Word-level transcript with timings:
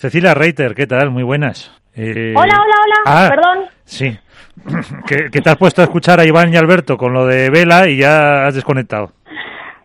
Cecilia 0.00 0.32
Reiter, 0.32 0.76
¿qué 0.76 0.86
tal? 0.86 1.10
Muy 1.10 1.24
buenas. 1.24 1.72
Eh... 1.96 2.32
Hola, 2.36 2.54
hola, 2.54 2.74
hola, 2.84 2.96
ah, 3.04 3.26
perdón. 3.28 3.58
Sí, 3.84 4.16
que, 5.08 5.40
te 5.40 5.50
has 5.50 5.56
puesto 5.56 5.80
a 5.80 5.86
escuchar 5.86 6.20
a 6.20 6.24
Iván 6.24 6.54
y 6.54 6.56
Alberto 6.56 6.96
con 6.96 7.12
lo 7.12 7.26
de 7.26 7.50
Vela 7.50 7.88
y 7.88 7.96
ya 7.96 8.46
has 8.46 8.54
desconectado. 8.54 9.10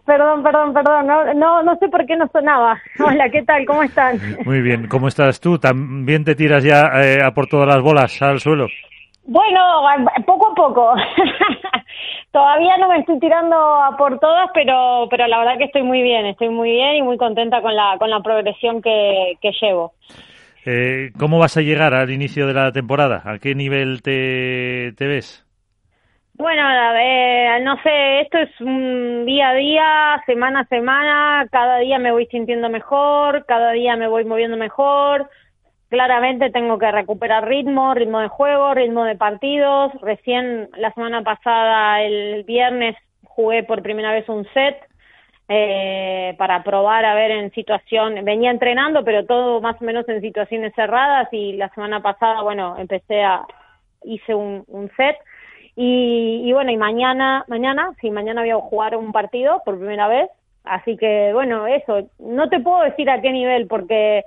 Perdón, 0.06 0.44
perdón, 0.44 0.72
perdón, 0.72 1.08
no, 1.08 1.34
no, 1.34 1.64
no 1.64 1.76
sé 1.80 1.88
por 1.88 2.06
qué 2.06 2.16
no 2.16 2.30
sonaba. 2.32 2.80
Hola, 3.00 3.28
¿qué 3.32 3.42
tal? 3.42 3.66
¿Cómo 3.66 3.82
están? 3.82 4.20
Muy 4.46 4.62
bien, 4.62 4.88
¿cómo 4.88 5.08
estás 5.08 5.40
tú? 5.40 5.58
¿También 5.58 6.24
te 6.24 6.36
tiras 6.36 6.64
ya 6.64 6.92
eh, 7.04 7.24
a 7.24 7.32
por 7.32 7.48
todas 7.48 7.68
las 7.68 7.82
bolas 7.82 8.22
al 8.22 8.40
suelo? 8.40 8.68
Bueno, 9.26 9.60
poco 10.26 10.52
a 10.52 10.56
poco. 10.56 10.94
Todavía 12.32 12.78
no 12.78 12.90
me 12.90 13.00
estoy 13.00 13.20
tirando 13.20 13.56
a 13.56 13.96
por 13.96 14.20
todas, 14.20 14.50
pero, 14.54 15.08
pero 15.10 15.28
la 15.28 15.40
verdad 15.40 15.58
que 15.58 15.66
estoy 15.66 15.84
muy 15.84 16.02
bien, 16.02 16.26
estoy 16.26 16.50
muy 16.50 16.72
bien 16.72 16.96
y 16.96 17.02
muy 17.02 17.18
contenta 17.18 17.62
con 17.62 17.76
la, 17.76 17.96
con 18.00 18.10
la 18.10 18.22
progresión 18.22 18.82
que, 18.82 19.38
que 19.42 19.52
llevo. 19.62 19.94
Eh, 20.66 21.12
¿Cómo 21.18 21.40
vas 21.40 21.58
a 21.58 21.62
llegar 21.62 21.94
al 21.94 22.10
inicio 22.10 22.48
de 22.48 22.54
la 22.54 22.72
temporada? 22.72 23.22
¿A 23.26 23.38
qué 23.40 23.54
nivel 23.54 24.02
te, 24.02 24.94
te 24.98 25.08
ves? 25.08 25.46
Bueno, 26.36 26.64
eh, 27.00 27.60
no 27.62 27.78
sé, 27.84 28.22
esto 28.22 28.40
es 28.40 28.50
un 28.60 29.24
día 29.26 29.50
a 29.50 29.54
día, 29.54 30.24
semana 30.26 30.62
a 30.62 30.68
semana, 30.68 31.48
cada 31.52 31.78
día 31.78 32.00
me 32.00 32.12
voy 32.12 32.26
sintiendo 32.26 32.70
mejor, 32.70 33.46
cada 33.46 33.72
día 33.72 33.96
me 33.96 34.08
voy 34.08 34.26
moviendo 34.26 34.58
mejor, 34.58 35.30
claramente 35.94 36.50
tengo 36.50 36.80
que 36.80 36.92
recuperar 36.92 37.48
ritmo, 37.48 37.94
ritmo 37.94 38.20
de 38.20 38.28
juego, 38.28 38.74
ritmo 38.74 39.04
de 39.04 39.16
partidos. 39.16 39.92
Recién 40.02 40.68
la 40.76 40.92
semana 40.94 41.22
pasada, 41.22 42.02
el 42.02 42.44
viernes, 42.46 42.96
jugué 43.24 43.62
por 43.62 43.84
primera 43.84 44.12
vez 44.12 44.28
un 44.28 44.44
set 44.56 44.76
eh, 45.50 46.34
para 46.40 46.64
probar 46.64 47.06
a 47.06 47.14
ver 47.14 47.30
en 47.30 47.52
situación, 47.52 48.26
venía 48.26 48.50
entrenando, 48.50 49.04
pero 49.04 49.28
todo 49.28 49.62
más 49.62 49.80
o 49.80 49.86
menos 49.86 50.10
en 50.10 50.20
situaciones 50.22 50.74
cerradas 50.74 51.28
y 51.32 51.54
la 51.58 51.70
semana 51.70 52.02
pasada, 52.02 52.42
bueno, 52.42 52.76
empecé 52.80 53.22
a, 53.22 53.46
hice 54.04 54.34
un, 54.34 54.66
set. 54.98 55.16
Y, 55.76 56.42
y 56.44 56.54
bueno, 56.54 56.72
y 56.72 56.78
mañana, 56.78 57.46
mañana, 57.48 57.92
sí, 58.02 58.10
mañana 58.10 58.42
voy 58.42 58.50
a 58.50 58.56
jugar 58.56 58.96
un 58.96 59.12
partido 59.12 59.62
por 59.64 59.78
primera 59.78 60.08
vez. 60.08 60.28
Así 60.64 60.98
que, 60.98 61.30
bueno, 61.34 61.68
eso, 61.68 62.10
no 62.18 62.50
te 62.50 62.60
puedo 62.62 62.82
decir 62.82 63.12
a 63.12 63.22
qué 63.22 63.32
nivel 63.32 63.68
porque 63.68 64.24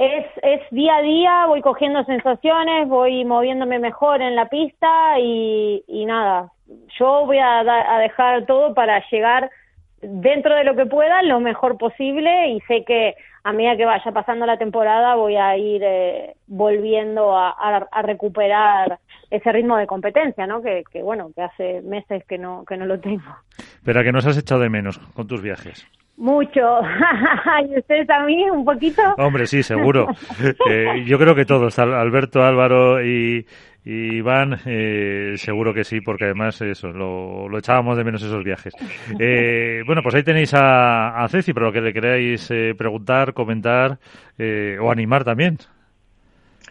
es, 0.00 0.26
es 0.42 0.62
día 0.70 0.96
a 0.96 1.02
día, 1.02 1.46
voy 1.46 1.60
cogiendo 1.60 2.02
sensaciones, 2.04 2.88
voy 2.88 3.24
moviéndome 3.24 3.78
mejor 3.78 4.22
en 4.22 4.34
la 4.34 4.48
pista 4.48 5.18
y, 5.18 5.84
nada, 6.06 6.50
yo 6.98 7.26
voy 7.26 7.38
a, 7.38 7.60
a 7.60 7.98
dejar 7.98 8.46
todo 8.46 8.72
para 8.72 9.02
llegar 9.10 9.50
dentro 10.00 10.54
de 10.54 10.64
lo 10.64 10.74
que 10.74 10.86
pueda 10.86 11.22
lo 11.22 11.40
mejor 11.40 11.76
posible 11.76 12.48
y 12.48 12.60
sé 12.62 12.82
que 12.86 13.14
a 13.44 13.52
medida 13.52 13.76
que 13.76 13.84
vaya 13.84 14.10
pasando 14.12 14.46
la 14.46 14.56
temporada 14.56 15.14
voy 15.16 15.36
a 15.36 15.56
ir 15.56 15.82
eh, 15.84 16.34
volviendo 16.46 17.36
a, 17.36 17.50
a, 17.50 18.02
recuperar 18.02 18.98
ese 19.30 19.52
ritmo 19.52 19.76
de 19.76 19.86
competencia, 19.86 20.46
¿no? 20.46 20.62
Que, 20.62 20.82
que, 20.90 21.02
bueno, 21.02 21.30
que 21.34 21.42
hace 21.42 21.82
meses 21.82 22.24
que 22.26 22.38
no 22.38 22.64
que 22.66 22.76
no 22.76 22.86
lo 22.86 23.00
tengo. 23.00 23.36
Pero 23.84 24.00
a 24.00 24.02
que 24.02 24.12
nos 24.12 24.26
has 24.26 24.38
echado 24.38 24.62
de 24.62 24.68
menos 24.70 24.98
con 25.14 25.26
tus 25.26 25.42
viajes. 25.42 25.86
Mucho. 26.20 26.80
¿Y 27.70 27.78
ustedes 27.78 28.06
también 28.06 28.50
un 28.50 28.62
poquito? 28.62 29.02
Hombre, 29.16 29.46
sí, 29.46 29.62
seguro. 29.62 30.06
Eh, 30.70 31.04
yo 31.06 31.18
creo 31.18 31.34
que 31.34 31.44
todos, 31.44 31.78
Alberto, 31.78 32.42
Álvaro 32.42 33.02
y, 33.04 33.46
Iván, 33.84 34.58
eh, 34.66 35.34
seguro 35.36 35.72
que 35.72 35.84
sí, 35.84 36.00
porque 36.00 36.24
además 36.24 36.60
eso, 36.60 36.88
lo, 36.88 37.58
echábamos 37.58 37.96
de 37.96 38.04
menos 38.04 38.22
esos 38.22 38.44
viajes. 38.44 38.74
Eh, 39.18 39.82
bueno, 39.86 40.02
pues 40.02 40.14
ahí 40.14 40.22
tenéis 40.22 40.52
a, 40.54 41.22
a 41.22 41.28
Ceci, 41.28 41.52
pero 41.52 41.66
lo 41.66 41.72
que 41.72 41.80
le 41.80 41.92
queráis 41.92 42.48
preguntar, 42.76 43.32
comentar 43.32 43.98
o 44.80 44.90
animar 44.90 45.24
también. 45.24 45.58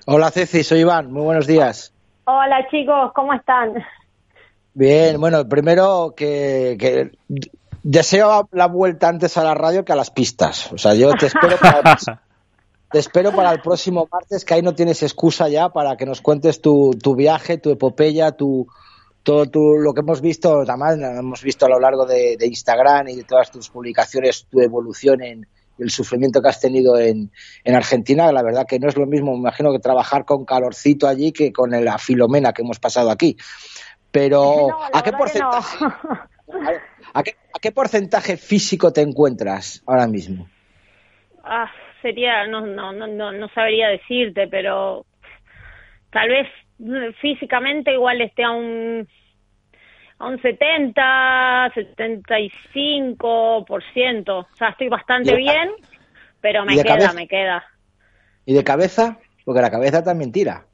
Hola 0.05 0.31
Ceci, 0.31 0.63
soy 0.63 0.81
Iván, 0.81 1.11
muy 1.11 1.23
buenos 1.23 1.47
días. 1.47 1.93
Hola 2.25 2.67
chicos, 2.69 3.11
¿cómo 3.13 3.33
están? 3.33 3.73
Bien, 4.73 5.19
bueno, 5.19 5.47
primero 5.47 6.13
que, 6.15 6.77
que 6.79 7.11
deseo 7.83 8.49
la 8.51 8.67
vuelta 8.67 9.07
antes 9.07 9.37
a 9.37 9.43
la 9.43 9.55
radio 9.55 9.85
que 9.85 9.93
a 9.93 9.95
las 9.95 10.11
pistas. 10.11 10.71
O 10.71 10.77
sea, 10.77 10.93
yo 10.93 11.11
te 11.13 11.27
espero 11.27 11.57
para, 11.57 11.97
te 12.91 12.99
espero 12.99 13.31
para 13.31 13.51
el 13.51 13.61
próximo 13.61 14.07
martes, 14.11 14.45
que 14.45 14.53
ahí 14.55 14.61
no 14.61 14.75
tienes 14.75 15.03
excusa 15.03 15.49
ya 15.49 15.69
para 15.69 15.97
que 15.97 16.05
nos 16.05 16.21
cuentes 16.21 16.61
tu, 16.61 16.91
tu 17.01 17.15
viaje, 17.15 17.57
tu 17.57 17.71
epopeya, 17.71 18.31
tu, 18.31 18.67
todo 19.23 19.45
tu, 19.45 19.77
lo 19.77 19.93
que 19.93 20.01
hemos 20.01 20.21
visto, 20.21 20.61
además 20.61 20.97
hemos 20.99 21.43
visto 21.43 21.65
a 21.65 21.69
lo 21.69 21.79
largo 21.79 22.05
de, 22.05 22.37
Instagram 22.41 23.09
y 23.09 23.15
de 23.15 23.23
todas 23.23 23.51
tus 23.51 23.69
publicaciones, 23.69 24.45
tu 24.49 24.59
evolución 24.61 25.21
en 25.21 25.47
el 25.77 25.91
sufrimiento 25.91 26.41
que 26.41 26.49
has 26.49 26.59
tenido 26.59 26.97
en, 26.97 27.31
en 27.63 27.75
Argentina. 27.75 28.31
La 28.31 28.43
verdad 28.43 28.65
que 28.67 28.79
no 28.79 28.89
es 28.89 28.97
lo 28.97 29.05
mismo, 29.05 29.33
me 29.33 29.39
imagino, 29.39 29.71
que 29.71 29.79
trabajar 29.79 30.25
con 30.25 30.45
calorcito 30.45 31.07
allí 31.07 31.31
que 31.31 31.53
con 31.53 31.71
la 31.71 31.97
filomena 31.97 32.53
que 32.53 32.63
hemos 32.63 32.79
pasado 32.79 33.11
aquí. 33.11 33.37
Pero, 34.11 34.69
¿a 34.93 35.03
qué 35.03 35.11
porcentaje? 35.13 35.77
¿A 37.13 37.23
qué, 37.59 37.71
porcentaje 37.71 38.37
físico 38.37 38.93
te 38.93 39.01
encuentras 39.01 39.83
ahora 39.85 40.07
mismo? 40.07 40.47
Ah, 41.43 41.69
sería, 42.01 42.47
no, 42.47 42.65
no, 42.65 42.93
no, 42.93 43.31
no 43.31 43.49
sabría 43.49 43.89
decirte, 43.89 44.47
pero 44.47 45.05
tal 46.11 46.29
vez 46.29 46.47
físicamente 47.21 47.93
igual 47.93 48.21
esté 48.21 48.43
a 48.43 48.51
un 48.51 49.07
a 50.19 50.27
un 50.27 50.39
70, 50.41 51.71
75%. 51.73 54.29
O 54.29 54.47
sea, 54.55 54.69
estoy 54.69 54.89
bastante 54.89 55.35
bien, 55.35 55.71
pero 56.41 56.63
me 56.65 56.83
queda, 56.83 57.13
me 57.13 57.27
queda. 57.27 57.63
¿Y 58.45 58.53
de 58.53 58.63
cabeza? 58.63 59.17
Porque 59.45 59.61
la 59.61 59.71
cabeza 59.71 60.03
también 60.03 60.33
tira. 60.33 60.65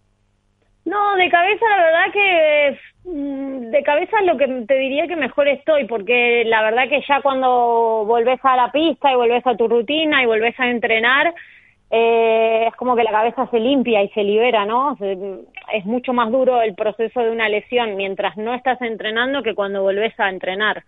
No, 0.83 1.15
de 1.15 1.29
cabeza 1.29 1.65
la 1.69 1.77
verdad 1.77 2.11
que 2.11 2.71
mm, 2.71 2.75
de 3.05 3.83
cabeza 3.83 4.19
lo 4.23 4.35
que 4.35 4.47
te 4.67 4.77
diría 4.79 5.07
que 5.07 5.15
mejor 5.15 5.47
estoy, 5.47 5.85
porque 5.85 6.43
la 6.45 6.63
verdad 6.63 6.89
que 6.89 7.03
ya 7.07 7.21
cuando 7.21 8.03
volvés 8.05 8.39
a 8.43 8.55
la 8.55 8.71
pista 8.71 9.11
y 9.11 9.15
volvés 9.15 9.45
a 9.45 9.55
tu 9.55 9.67
rutina 9.67 10.23
y 10.23 10.25
volvés 10.25 10.59
a 10.59 10.69
entrenar, 10.69 11.33
eh, 11.91 12.65
es 12.67 12.75
como 12.75 12.95
que 12.95 13.03
la 13.03 13.11
cabeza 13.11 13.47
se 13.51 13.59
limpia 13.59 14.01
y 14.01 14.09
se 14.09 14.23
libera, 14.23 14.65
¿no? 14.65 14.97
Es 15.71 15.85
mucho 15.85 16.13
más 16.13 16.31
duro 16.31 16.61
el 16.61 16.73
proceso 16.73 17.19
de 17.19 17.29
una 17.29 17.47
lesión 17.47 17.95
mientras 17.95 18.37
no 18.37 18.55
estás 18.55 18.81
entrenando 18.81 19.43
que 19.43 19.53
cuando 19.53 19.83
volvés 19.83 20.19
a 20.19 20.29
entrenar. 20.29 20.83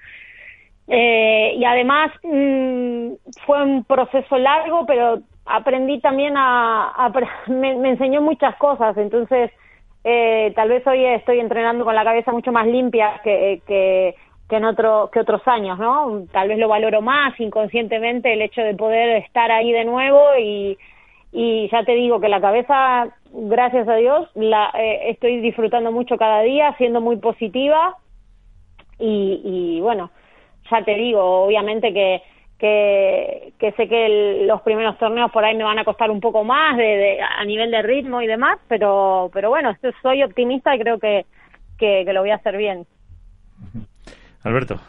Eh, 0.88 1.54
y 1.56 1.66
además 1.66 2.12
mm, 2.24 3.12
fue 3.46 3.62
un 3.62 3.84
proceso 3.84 4.40
largo, 4.40 4.88
pero 4.88 5.20
aprendí 5.46 6.00
también 6.00 6.34
a, 6.36 7.12
me 7.48 7.90
enseñó 7.90 8.22
muchas 8.22 8.56
cosas, 8.56 8.98
entonces 8.98 9.52
eh, 10.10 10.54
tal 10.56 10.70
vez 10.70 10.88
hoy 10.88 11.04
estoy 11.04 11.42
entrenando 11.42 11.84
con 11.84 11.94
la 11.94 12.06
cabeza 12.06 12.32
mucho 12.32 12.54
más 12.54 12.66
limpia 12.66 13.20
que, 13.26 13.62
que, 13.68 14.16
en 14.50 14.64
otro, 14.64 15.10
que 15.12 15.20
otros 15.20 15.42
años, 15.48 15.78
¿no? 15.78 16.24
Tal 16.32 16.48
vez 16.48 16.58
lo 16.60 16.70
valoro 16.70 17.02
más 17.02 17.38
inconscientemente 17.42 18.32
el 18.32 18.42
hecho 18.42 18.62
de 18.62 18.74
poder 18.74 19.18
estar 19.18 19.52
ahí 19.52 19.74
de 19.74 19.84
nuevo 19.84 20.22
y, 20.40 20.78
y 21.34 21.70
ya 21.70 21.84
te 21.84 21.92
digo 21.92 22.22
que 22.22 22.30
la 22.30 22.40
cabeza, 22.40 23.10
gracias 23.34 23.86
a 23.90 23.96
Dios, 23.96 24.30
la 24.34 24.72
eh, 24.76 25.10
estoy 25.10 25.42
disfrutando 25.42 25.92
mucho 25.92 26.16
cada 26.16 26.42
día, 26.42 26.74
siendo 26.78 27.02
muy 27.02 27.18
positiva 27.18 27.98
y, 29.00 29.42
y 29.44 29.82
bueno, 29.82 30.10
ya 30.72 30.86
te 30.86 30.96
digo, 30.96 31.44
obviamente 31.44 31.92
que 31.92 32.22
que, 32.60 33.54
que 33.60 33.72
sé 33.74 33.88
que 33.88 34.46
los 34.48 34.62
primeros 34.62 34.98
torneos 34.98 35.32
por 35.32 35.46
ahí 35.46 35.56
me 35.56 35.64
van 35.64 35.80
a 35.80 35.86
costar 35.86 36.10
un 36.10 36.20
poco 36.20 36.44
más 36.44 36.76
de, 36.78 37.20
a 37.22 37.44
nivel 37.46 37.72
de 37.72 37.82
ritmo 37.82 38.22
y 38.22 38.28
demás, 38.28 38.58
pero, 38.68 39.30
pero 39.34 39.50
bueno, 39.50 39.76
soy 40.02 40.24
optimista 40.24 40.76
y 40.76 40.80
creo 40.80 41.00
que, 41.00 41.26
que, 41.78 42.04
lo 42.12 42.22
voy 42.22 42.32
a 42.32 42.36
hacer 42.36 42.58
bien. 42.58 42.86
Alberto. 44.44 44.80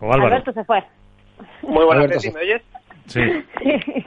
Alberto 0.00 0.52
se 0.52 0.64
fue. 0.64 0.82
Muy 1.62 1.84
buenas 1.84 2.08
noches, 2.08 2.34
¿me 2.34 2.40
oyes? 2.40 2.62
Sí. 3.06 3.20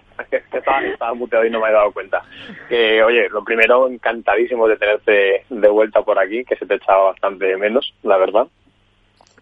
estaba, 0.51 0.85
estaba 0.85 1.13
muteado 1.13 1.45
y 1.45 1.49
no 1.49 1.61
me 1.61 1.69
he 1.69 1.73
dado 1.73 1.91
cuenta. 1.91 2.21
Que, 2.69 3.01
oye, 3.03 3.29
lo 3.29 3.43
primero, 3.43 3.87
encantadísimo 3.87 4.67
de 4.67 4.77
tenerte 4.77 5.45
de 5.49 5.69
vuelta 5.69 6.01
por 6.01 6.19
aquí, 6.19 6.43
que 6.43 6.55
se 6.57 6.65
te 6.65 6.75
echaba 6.75 7.05
bastante 7.05 7.55
menos, 7.57 7.93
la 8.03 8.17
verdad. 8.17 8.47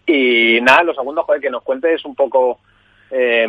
Y 0.06 0.60
nada, 0.60 0.82
lo 0.82 0.94
segundo, 0.94 1.22
joder, 1.22 1.40
que 1.40 1.50
nos 1.50 1.62
cuentes 1.62 2.04
un 2.04 2.14
poco... 2.14 2.58
Eh, 3.10 3.48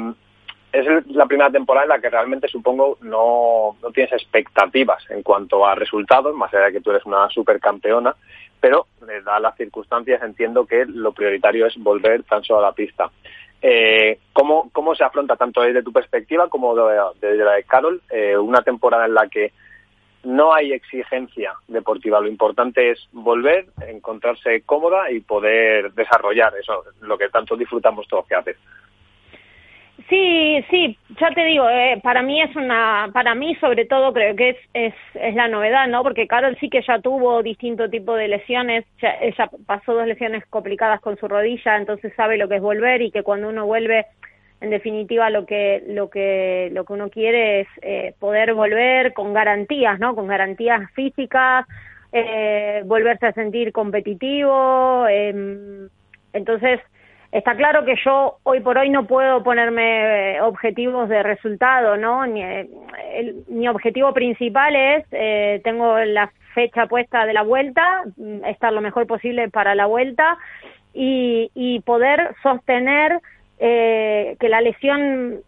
es 0.71 1.07
la 1.07 1.25
primera 1.25 1.49
temporada 1.49 1.85
en 1.85 1.89
la 1.89 1.99
que 1.99 2.09
realmente 2.09 2.49
supongo 2.49 2.97
no, 3.01 3.77
no 3.81 3.91
tienes 3.91 4.11
expectativas 4.11 5.09
en 5.09 5.23
cuanto 5.23 5.65
a 5.65 5.75
resultados, 5.75 6.35
más 6.35 6.53
allá 6.53 6.65
de 6.65 6.73
que 6.73 6.81
tú 6.81 6.91
eres 6.91 7.05
una 7.05 7.29
supercampeona, 7.29 8.13
pero 8.59 8.87
dadas 8.99 9.41
las 9.41 9.55
circunstancias 9.55 10.21
entiendo 10.21 10.65
que 10.65 10.85
lo 10.85 11.13
prioritario 11.13 11.65
es 11.65 11.77
volver 11.77 12.23
tan 12.23 12.43
solo 12.43 12.59
a 12.59 12.69
la 12.69 12.71
pista. 12.73 13.09
Eh, 13.61 14.19
¿cómo, 14.33 14.69
¿Cómo 14.73 14.95
se 14.95 15.03
afronta 15.03 15.35
tanto 15.37 15.61
desde 15.61 15.81
tu 15.81 15.93
perspectiva 15.93 16.49
como 16.49 16.75
desde 17.21 17.43
la 17.43 17.53
de 17.53 17.63
Carol 17.63 18.01
eh, 18.09 18.37
una 18.37 18.61
temporada 18.61 19.05
en 19.05 19.13
la 19.13 19.27
que 19.27 19.53
no 20.25 20.53
hay 20.53 20.73
exigencia 20.73 21.53
deportiva. 21.67 22.19
Lo 22.19 22.27
importante 22.27 22.91
es 22.91 23.07
volver, 23.11 23.65
encontrarse 23.87 24.61
cómoda 24.61 25.11
y 25.11 25.19
poder 25.21 25.93
desarrollar 25.93 26.53
eso, 26.59 26.83
lo 27.01 27.17
que 27.17 27.29
tanto 27.29 27.55
disfrutamos 27.55 28.07
todos 28.07 28.27
que 28.27 28.35
haces. 28.35 28.57
Sí, 30.09 30.63
sí, 30.69 30.97
ya 31.19 31.31
te 31.31 31.43
digo, 31.45 31.67
eh, 31.67 31.99
para 32.03 32.21
mí 32.21 32.39
es 32.39 32.55
una, 32.55 33.09
para 33.11 33.33
mí 33.33 33.55
sobre 33.55 33.85
todo 33.85 34.13
creo 34.13 34.35
que 34.35 34.49
es, 34.49 34.57
es, 34.73 34.93
es 35.15 35.33
la 35.33 35.47
novedad, 35.47 35.87
¿no? 35.87 36.03
Porque 36.03 36.27
Carol 36.27 36.55
sí 36.59 36.69
que 36.69 36.83
ya 36.83 36.99
tuvo 36.99 37.41
distinto 37.41 37.89
tipo 37.89 38.13
de 38.15 38.27
lesiones, 38.27 38.85
ya, 39.01 39.11
ella 39.21 39.49
pasó 39.65 39.95
dos 39.95 40.05
lesiones 40.05 40.45
complicadas 40.47 41.01
con 41.01 41.17
su 41.17 41.27
rodilla, 41.27 41.77
entonces 41.77 42.13
sabe 42.15 42.37
lo 42.37 42.47
que 42.47 42.57
es 42.57 42.61
volver 42.61 43.01
y 43.01 43.09
que 43.09 43.23
cuando 43.23 43.49
uno 43.49 43.65
vuelve, 43.65 44.05
en 44.65 44.71
definitiva 44.71 45.29
lo 45.29 45.45
que, 45.45 45.83
lo 45.87 46.09
que, 46.09 46.69
lo 46.73 46.83
que 46.83 46.93
uno 46.93 47.09
quiere 47.09 47.61
es 47.61 47.67
eh, 47.81 48.13
poder 48.19 48.53
volver 48.53 49.13
con 49.13 49.33
garantías, 49.33 49.99
¿no? 49.99 50.15
Con 50.15 50.27
garantías 50.27 50.91
físicas, 50.91 51.65
eh, 52.11 52.81
volverse 52.85 53.27
a 53.27 53.33
sentir 53.33 53.71
competitivo, 53.71 55.05
eh, 55.07 55.87
entonces 56.33 56.81
Está 57.35 57.53
claro 57.53 57.83
que 57.83 57.95
yo 58.05 58.37
hoy 58.43 58.61
por 58.61 58.77
hoy 58.77 58.89
no 58.89 59.07
puedo 59.07 59.43
ponerme 59.43 60.35
eh, 60.35 60.41
objetivos 60.41 61.09
de 61.09 61.21
resultado, 61.21 61.97
¿no? 61.97 62.23
Eh, 62.23 62.69
mi 63.49 63.67
objetivo 63.67 64.13
principal 64.13 64.73
es, 64.73 65.05
eh, 65.11 65.59
tengo 65.65 65.99
la 65.99 66.31
fecha 66.53 66.87
puesta 66.87 67.25
de 67.25 67.33
la 67.33 67.41
vuelta, 67.41 68.03
mm, 68.15 68.45
estar 68.45 68.71
lo 68.71 68.79
mejor 68.79 69.05
posible 69.05 69.49
para 69.49 69.75
la 69.75 69.85
vuelta 69.85 70.37
y, 70.93 71.51
y 71.53 71.81
poder 71.81 72.33
sostener 72.41 73.19
eh, 73.59 74.35
que 74.39 74.49
la 74.49 74.61
lesión 74.61 75.41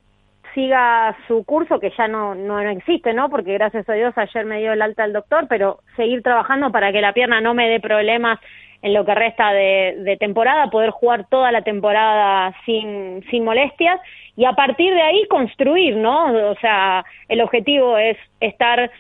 siga 0.54 1.16
su 1.28 1.44
curso, 1.44 1.80
que 1.80 1.92
ya 1.98 2.08
no, 2.08 2.34
no 2.34 2.60
existe, 2.60 3.14
¿no? 3.14 3.30
Porque 3.30 3.54
gracias 3.54 3.88
a 3.88 3.94
Dios 3.94 4.18
ayer 4.18 4.46
me 4.46 4.60
dio 4.60 4.74
el 4.74 4.82
alta 4.82 5.06
el 5.06 5.14
doctor, 5.14 5.46
pero 5.48 5.82
seguir 5.96 6.24
trabajando 6.24 6.72
para 6.72 6.92
que 6.92 7.02
la 7.02 7.14
pierna 7.14 7.42
no 7.42 7.54
me 7.54 7.70
dé 7.70 7.80
problemas 7.80 8.40
en 8.82 8.94
lo 8.94 9.06
que 9.06 9.16
resta 9.16 9.52
de, 9.54 10.18
temporada, 10.20 10.70
poder 10.70 10.92
jugar 10.92 11.28
toda 11.30 11.52
la 11.52 11.62
temporada 11.62 12.56
sin, 12.66 13.24
sin 13.30 13.44
molestias 13.44 14.00
y 14.36 14.46
a 14.46 14.54
partir 14.54 14.94
de 14.94 15.02
ahí 15.02 15.28
construir, 15.28 15.96
¿no? 15.96 16.52
O 16.52 16.56
sea, 16.56 17.04
el 17.28 17.42
objetivo 17.42 17.98
es 17.98 18.18
estar 18.40 18.92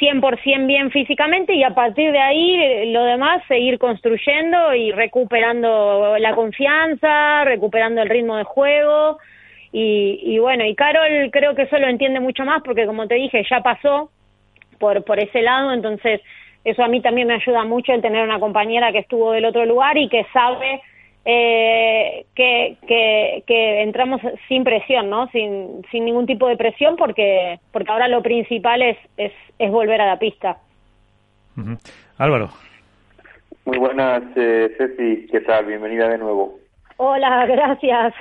100% 0.00 0.66
bien 0.66 0.90
físicamente 0.90 1.54
y 1.54 1.62
a 1.62 1.74
partir 1.74 2.10
de 2.10 2.18
ahí 2.18 2.92
lo 2.92 3.04
demás 3.04 3.42
seguir 3.46 3.78
construyendo 3.78 4.74
y 4.74 4.90
recuperando 4.92 6.16
la 6.18 6.34
confianza, 6.34 7.44
recuperando 7.44 8.02
el 8.02 8.08
ritmo 8.08 8.36
de 8.36 8.44
juego. 8.44 9.18
Y, 9.72 10.20
y 10.22 10.38
bueno, 10.38 10.64
y 10.64 10.74
Carol 10.74 11.30
creo 11.32 11.54
que 11.54 11.62
eso 11.62 11.78
lo 11.78 11.88
entiende 11.88 12.20
mucho 12.20 12.44
más 12.44 12.62
porque 12.62 12.86
como 12.86 13.06
te 13.06 13.16
dije 13.16 13.44
ya 13.48 13.60
pasó 13.60 14.10
por, 14.78 15.04
por 15.04 15.18
ese 15.18 15.42
lado, 15.42 15.72
entonces 15.72 16.20
eso 16.64 16.82
a 16.82 16.88
mí 16.88 17.00
también 17.00 17.28
me 17.28 17.34
ayuda 17.34 17.64
mucho 17.64 17.92
el 17.92 18.02
tener 18.02 18.24
una 18.24 18.40
compañera 18.40 18.90
que 18.90 18.98
estuvo 18.98 19.32
del 19.32 19.44
otro 19.44 19.64
lugar 19.66 19.96
y 19.96 20.08
que 20.08 20.26
sabe 20.32 20.80
eh, 21.24 22.26
que, 22.34 22.76
que, 22.86 23.82
entramos 23.82 24.20
sin 24.48 24.64
presión, 24.64 25.08
¿no? 25.08 25.28
Sin, 25.28 25.82
sin 25.90 26.04
ningún 26.04 26.26
tipo 26.26 26.48
de 26.48 26.56
presión 26.56 26.96
porque, 26.96 27.58
porque 27.72 27.90
ahora 27.90 28.08
lo 28.08 28.22
principal 28.22 28.82
es, 28.82 28.98
es, 29.16 29.32
es 29.58 29.70
volver 29.70 30.00
a 30.00 30.06
la 30.06 30.18
pista. 30.18 30.58
Álvaro. 32.18 32.50
Muy 33.64 33.78
buenas, 33.78 34.22
eh, 34.36 34.74
Ceci, 34.76 35.26
¿qué 35.30 35.40
tal? 35.40 35.64
Bienvenida 35.66 36.08
de 36.08 36.18
nuevo. 36.18 36.58
Hola, 36.98 37.46
gracias. 37.48 38.14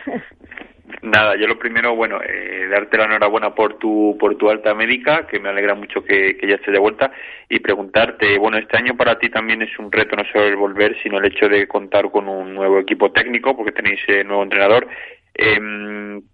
Nada, 1.01 1.35
yo 1.37 1.47
lo 1.47 1.57
primero, 1.57 1.95
bueno, 1.95 2.19
eh, 2.21 2.67
darte 2.69 2.97
la 2.97 3.05
enhorabuena 3.05 3.55
por 3.55 3.77
tu 3.77 4.17
por 4.19 4.35
tu 4.35 4.49
alta 4.49 4.73
médica, 4.73 5.25
que 5.27 5.39
me 5.39 5.49
alegra 5.49 5.75
mucho 5.75 6.03
que, 6.03 6.37
ya 6.45 6.55
esté 6.55 6.71
de 6.71 6.79
vuelta, 6.79 7.11
y 7.49 7.59
preguntarte, 7.59 8.37
bueno, 8.37 8.57
este 8.57 8.77
año 8.77 8.95
para 8.97 9.17
ti 9.17 9.29
también 9.29 9.61
es 9.61 9.77
un 9.79 9.91
reto 9.91 10.15
no 10.15 10.23
solo 10.25 10.45
el 10.45 10.55
volver, 10.57 10.97
sino 11.01 11.19
el 11.19 11.25
hecho 11.25 11.47
de 11.47 11.67
contar 11.67 12.11
con 12.11 12.27
un 12.27 12.53
nuevo 12.53 12.79
equipo 12.79 13.11
técnico, 13.11 13.55
porque 13.55 13.71
tenéis 13.71 14.01
eh, 14.07 14.23
nuevo 14.23 14.43
entrenador. 14.43 14.87
Eh, 15.35 15.59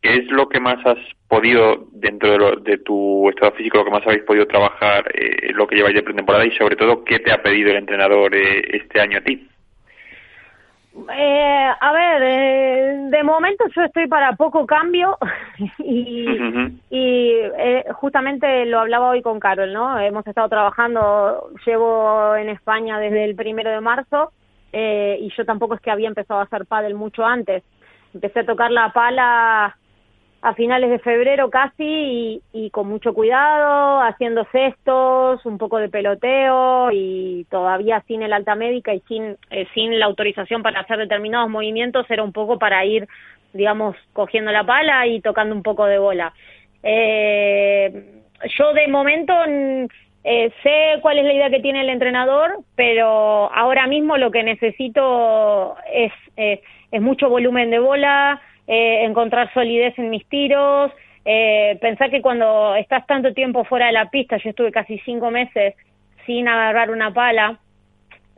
¿Qué 0.02 0.14
es 0.16 0.32
lo 0.32 0.50
que 0.50 0.60
más 0.60 0.86
has 0.86 0.98
podido, 1.28 1.88
dentro 1.92 2.30
de, 2.62 2.72
de 2.72 2.78
tu 2.80 3.30
estado 3.30 3.54
físico, 3.54 3.78
lo 3.78 3.86
que 3.86 3.92
más 3.92 4.06
habéis 4.06 4.24
podido 4.24 4.48
trabajar, 4.48 5.12
eh, 5.14 5.52
lo 5.54 5.68
que 5.68 5.76
lleváis 5.76 5.96
de 5.96 6.04
pretemporada, 6.04 6.46
y 6.46 6.52
sobre 6.52 6.76
todo, 6.76 7.04
qué 7.04 7.20
te 7.20 7.32
ha 7.32 7.42
pedido 7.42 7.72
el 7.72 7.78
entrenador 7.78 8.36
eh, 8.36 8.62
este 8.74 9.00
año 9.00 9.20
a 9.20 9.22
ti? 9.22 9.49
Eh, 11.12 11.72
a 11.80 11.92
ver, 11.92 12.22
eh, 12.24 12.98
de 13.10 13.24
momento 13.24 13.66
yo 13.76 13.84
estoy 13.84 14.08
para 14.08 14.36
poco 14.36 14.66
cambio 14.66 15.18
y, 15.80 16.28
y 16.90 17.32
eh, 17.58 17.86
justamente 17.94 18.66
lo 18.66 18.80
hablaba 18.80 19.10
hoy 19.10 19.22
con 19.22 19.40
Carol, 19.40 19.72
¿no? 19.74 20.00
Hemos 20.00 20.26
estado 20.28 20.50
trabajando, 20.50 21.50
llevo 21.66 22.36
en 22.36 22.50
España 22.50 23.00
desde 23.00 23.26
el 23.26 23.36
primero 23.36 23.70
de 23.70 23.82
marzo 23.82 24.32
eh, 24.72 25.18
y 25.22 25.32
yo 25.36 25.46
tampoco 25.46 25.76
es 25.76 25.82
que 25.82 25.92
había 25.92 26.08
empezado 26.08 26.40
a 26.40 26.44
hacer 26.44 26.66
pádel 26.66 26.96
mucho 26.96 27.26
antes. 27.26 27.64
Empecé 28.14 28.42
a 28.42 28.46
tocar 28.46 28.72
la 28.72 28.92
pala 28.92 29.78
a 30.42 30.54
finales 30.54 30.90
de 30.90 31.00
febrero 31.00 31.50
casi 31.50 32.42
y, 32.54 32.70
con 32.70 32.88
mucho 32.88 33.14
cuidado, 33.14 34.02
haciendo 34.02 34.46
cestos, 34.52 35.46
un 35.46 35.58
poco 35.58 35.78
de 35.80 35.90
peloteo 35.90 36.92
y 36.94 37.46
todavía 37.50 38.02
sin 38.08 38.24
el 38.24 38.32
alta 38.32 38.56
médica 38.56 38.94
y 38.94 39.02
sin, 39.02 39.36
eh, 39.50 39.68
sin 39.74 40.00
la 40.00 40.06
autorización 40.06 40.64
para 40.64 40.80
hacer 40.80 40.98
determinados 40.98 41.50
movimientos, 41.50 42.10
era 42.10 42.24
un 42.24 42.32
poco 42.32 42.58
para 42.58 42.86
ir, 42.86 43.08
digamos, 43.52 43.98
cogiendo 44.14 44.52
la 44.52 44.64
pala 44.64 45.06
y 45.08 45.20
tocando 45.20 45.54
un 45.54 45.64
poco 45.64 45.86
de 45.86 46.00
bola. 46.00 46.34
Eh, 46.84 48.24
yo 48.58 48.74
de 48.74 48.88
momento 48.88 49.34
mm, 49.46 49.86
eh, 50.24 50.54
sé 50.64 51.02
cuál 51.02 51.18
es 51.18 51.26
la 51.26 51.34
idea 51.34 51.50
que 51.50 51.60
tiene 51.60 51.82
el 51.82 51.90
entrenador, 51.90 52.60
pero 52.76 53.54
ahora 53.54 53.88
mismo 53.88 54.16
lo 54.16 54.32
que 54.32 54.44
necesito 54.44 55.76
es, 55.94 56.14
es 56.38 57.02
mucho 57.02 57.28
volumen 57.28 57.72
de 57.72 57.80
bola, 57.80 58.42
eh, 58.70 59.04
encontrar 59.04 59.54
solidez 59.54 59.98
en 59.98 60.10
mis 60.10 60.26
tiros, 60.30 60.92
eh, 61.26 61.78
pensar 61.82 62.10
que 62.10 62.22
cuando 62.22 62.76
estás 62.76 63.06
tanto 63.08 63.34
tiempo 63.34 63.66
fuera 63.66 63.88
de 63.88 63.94
la 63.94 64.10
pista, 64.10 64.38
yo 64.38 64.52
estuve 64.52 64.72
casi 64.72 65.00
cinco 65.00 65.32
meses 65.32 65.76
sin 66.26 66.48
agarrar 66.48 66.92
una 66.92 67.12
pala, 67.12 67.60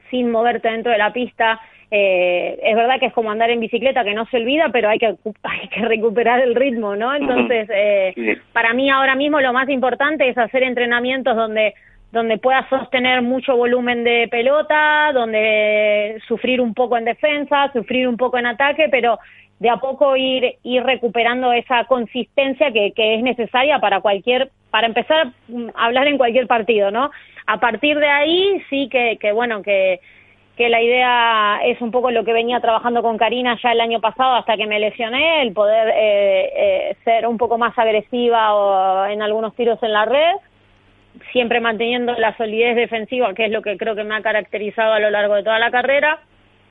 sin 0.10 0.31
moverte 0.31 0.72
dentro 0.72 0.92
de 0.92 0.98
la 0.98 1.13
pista, 1.13 1.60
eh, 1.94 2.57
es 2.63 2.75
verdad 2.78 2.98
que 3.01 3.07
es 3.07 3.13
como 3.13 3.31
andar 3.31 3.50
en 3.50 3.60
bicicleta 3.60 4.06
que 4.06 4.13
no 4.13 4.25
se 4.28 4.38
olvida, 4.38 4.69
pero 4.72 4.88
hay 4.88 4.98
que, 4.98 5.13
hay 5.44 5.68
que 5.68 5.81
recuperar 5.81 6.39
el 6.39 6.56
ritmo, 6.56 6.95
¿no? 6.95 7.13
Entonces, 7.13 7.69
eh, 7.69 8.38
para 8.54 8.74
mí 8.74 8.89
ahora 8.89 9.16
mismo 9.16 9.42
lo 9.42 9.51
más 9.51 9.68
importante 9.68 10.30
es 10.30 10.38
hacer 10.38 10.63
entrenamientos 10.63 11.36
donde 11.36 11.74
donde 12.12 12.38
pueda 12.38 12.68
sostener 12.68 13.22
mucho 13.22 13.56
volumen 13.56 14.04
de 14.04 14.27
pelota, 14.30 15.12
donde 15.13 16.22
sufrir 16.27 16.60
un 16.60 16.74
poco 16.74 16.98
en 16.98 17.06
defensa, 17.06 17.72
sufrir 17.72 18.06
un 18.06 18.18
poco 18.18 18.38
en 18.38 18.48
ataque, 18.48 18.89
pero 18.92 19.18
de 19.62 19.69
a 19.69 19.78
poco 19.78 20.18
ir, 20.18 20.56
ir 20.63 20.84
recuperando 20.84 21.54
esa 21.54 21.86
consistencia 21.86 22.72
que, 22.72 22.94
que 22.94 23.13
es 23.13 23.22
necesaria 23.22 23.78
para 23.78 24.02
cualquier, 24.02 24.50
para 24.72 24.88
empezar 24.88 25.28
a 25.75 25.86
hablar 25.86 26.08
en 26.08 26.18
cualquier 26.18 26.48
partido, 26.48 26.89
¿no? 26.89 27.12
A 27.46 27.60
partir 27.60 28.00
de 28.00 28.08
ahí 28.08 28.63
sí 28.72 28.89
que, 28.89 29.20
que 29.22 29.32
bueno, 29.32 29.62
que, 29.62 30.00
que 30.58 30.68
la 30.68 30.82
idea 30.82 31.60
es 31.63 31.80
un 31.80 31.91
poco 31.91 32.10
lo 32.10 32.25
que 32.25 32.34
venía 32.34 32.60
trabajando 32.60 33.03
con 33.03 33.20
Karina 33.20 33.56
ya 33.62 33.74
el 33.74 33.82
año 33.82 34.01
pasado 34.01 34.34
hasta 34.34 34.58
que 34.58 34.65
me 34.65 34.80
lesioné, 34.80 35.44
el 35.44 35.53
poder 35.53 35.89
eh, 35.89 36.50
eh, 36.56 36.96
ser 37.03 37.27
un 37.27 37.38
poco 37.38 37.60
más 37.60 37.77
agresiva 37.77 38.56
o 38.56 39.06
en 39.06 39.22
algunos 39.22 39.56
tiros 39.56 39.77
en 39.84 39.94
la 39.94 40.06
red, 40.06 40.38
siempre 41.32 41.60
manteniendo 41.60 42.13
la 42.13 42.36
solidez 42.36 42.75
defensiva, 42.75 43.36
que 43.36 43.46
es 43.46 43.51
lo 43.51 43.62
que 43.62 43.77
creo 43.77 43.94
que 43.94 44.06
me 44.06 44.15
ha 44.15 44.24
caracterizado 44.24 44.94
a 44.94 45.00
lo 45.00 45.12
largo 45.12 45.36
de 45.36 45.44
toda 45.44 45.60
la 45.60 45.70
carrera 45.70 46.20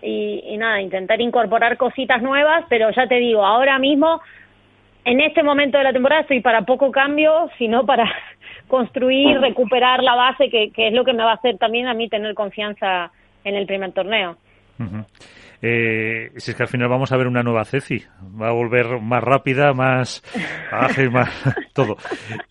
y, 0.02 0.56
nada, 0.56 0.80
intentar 0.80 1.20
incorporar 1.20 1.76
cositas 1.76 2.22
nuevas, 2.22 2.64
pero 2.68 2.90
ya 2.90 3.06
te 3.06 3.16
digo, 3.16 3.44
ahora 3.44 3.78
mismo, 3.78 4.20
en 5.04 5.20
este 5.20 5.42
momento 5.42 5.78
de 5.78 5.84
la 5.84 5.92
temporada 5.92 6.22
estoy 6.22 6.40
para 6.40 6.62
poco 6.62 6.90
cambio, 6.90 7.50
sino 7.58 7.86
para 7.86 8.10
construir, 8.68 9.40
recuperar 9.40 10.02
la 10.02 10.14
base, 10.14 10.50
que, 10.50 10.70
que 10.70 10.88
es 10.88 10.92
lo 10.92 11.04
que 11.04 11.12
me 11.12 11.22
va 11.22 11.32
a 11.32 11.34
hacer 11.34 11.58
también 11.58 11.86
a 11.86 11.94
mí 11.94 12.08
tener 12.08 12.34
confianza 12.34 13.10
en 13.44 13.54
el 13.54 13.66
primer 13.66 13.92
torneo. 13.92 14.36
Eh, 15.62 16.32
si 16.36 16.50
es 16.50 16.56
que 16.56 16.62
al 16.62 16.68
final 16.68 16.88
vamos 16.88 17.12
a 17.12 17.16
ver 17.16 17.26
una 17.26 17.42
nueva 17.42 17.64
Ceci, 17.64 18.02
va 18.40 18.48
a 18.48 18.52
volver 18.52 19.00
más 19.00 19.22
rápida, 19.22 19.72
más 19.72 20.22
ágil, 20.72 21.10
más 21.12 21.30
todo. 21.72 21.96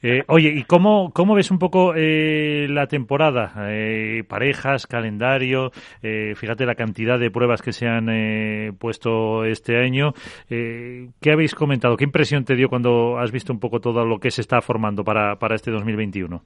Eh, 0.02 0.24
oye, 0.28 0.50
¿y 0.50 0.64
cómo, 0.64 1.12
cómo 1.14 1.36
ves 1.36 1.52
un 1.52 1.60
poco 1.60 1.94
eh, 1.96 2.68
la 2.70 2.88
temporada? 2.88 3.54
Eh, 3.70 4.24
parejas, 4.28 4.88
calendario, 4.88 5.72
eh, 6.02 6.34
fíjate 6.36 6.66
la 6.66 6.76
cantidad 6.76 7.20
de 7.20 7.32
pruebas 7.32 7.62
que 7.62 7.74
se 7.74 7.88
han 7.88 8.10
eh, 8.10 8.72
puesto 8.78 9.46
este 9.46 9.78
año. 9.78 10.14
¿Qué 10.48 11.32
habéis 11.32 11.56
comentado? 11.56 11.98
¿Qué 11.98 12.04
impresión 12.04 12.46
te 12.46 12.56
dio 12.56 12.70
cuando 12.70 13.18
has 13.20 13.32
visto 13.32 13.54
un 13.54 13.60
poco 13.60 13.80
todo 13.80 14.06
lo 14.06 14.20
que 14.20 14.32
se 14.32 14.42
está 14.42 14.62
formando 14.62 15.04
para, 15.04 15.38
para 15.38 15.56
este 15.56 15.72
2021? 15.72 16.44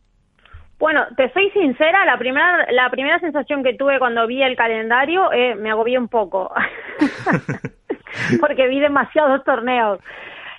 Bueno, 0.83 1.05
te 1.15 1.31
soy 1.31 1.49
sincera, 1.51 2.03
la 2.03 2.17
primera, 2.17 2.67
la 2.69 2.89
primera 2.89 3.17
sensación 3.21 3.63
que 3.63 3.73
tuve 3.73 3.99
cuando 3.99 4.27
vi 4.27 4.43
el 4.43 4.57
calendario 4.57 5.31
eh, 5.31 5.55
me 5.55 5.71
agobié 5.71 5.97
un 5.97 6.09
poco, 6.09 6.53
porque 8.41 8.67
vi 8.67 8.81
demasiados 8.81 9.45
torneos. 9.45 9.99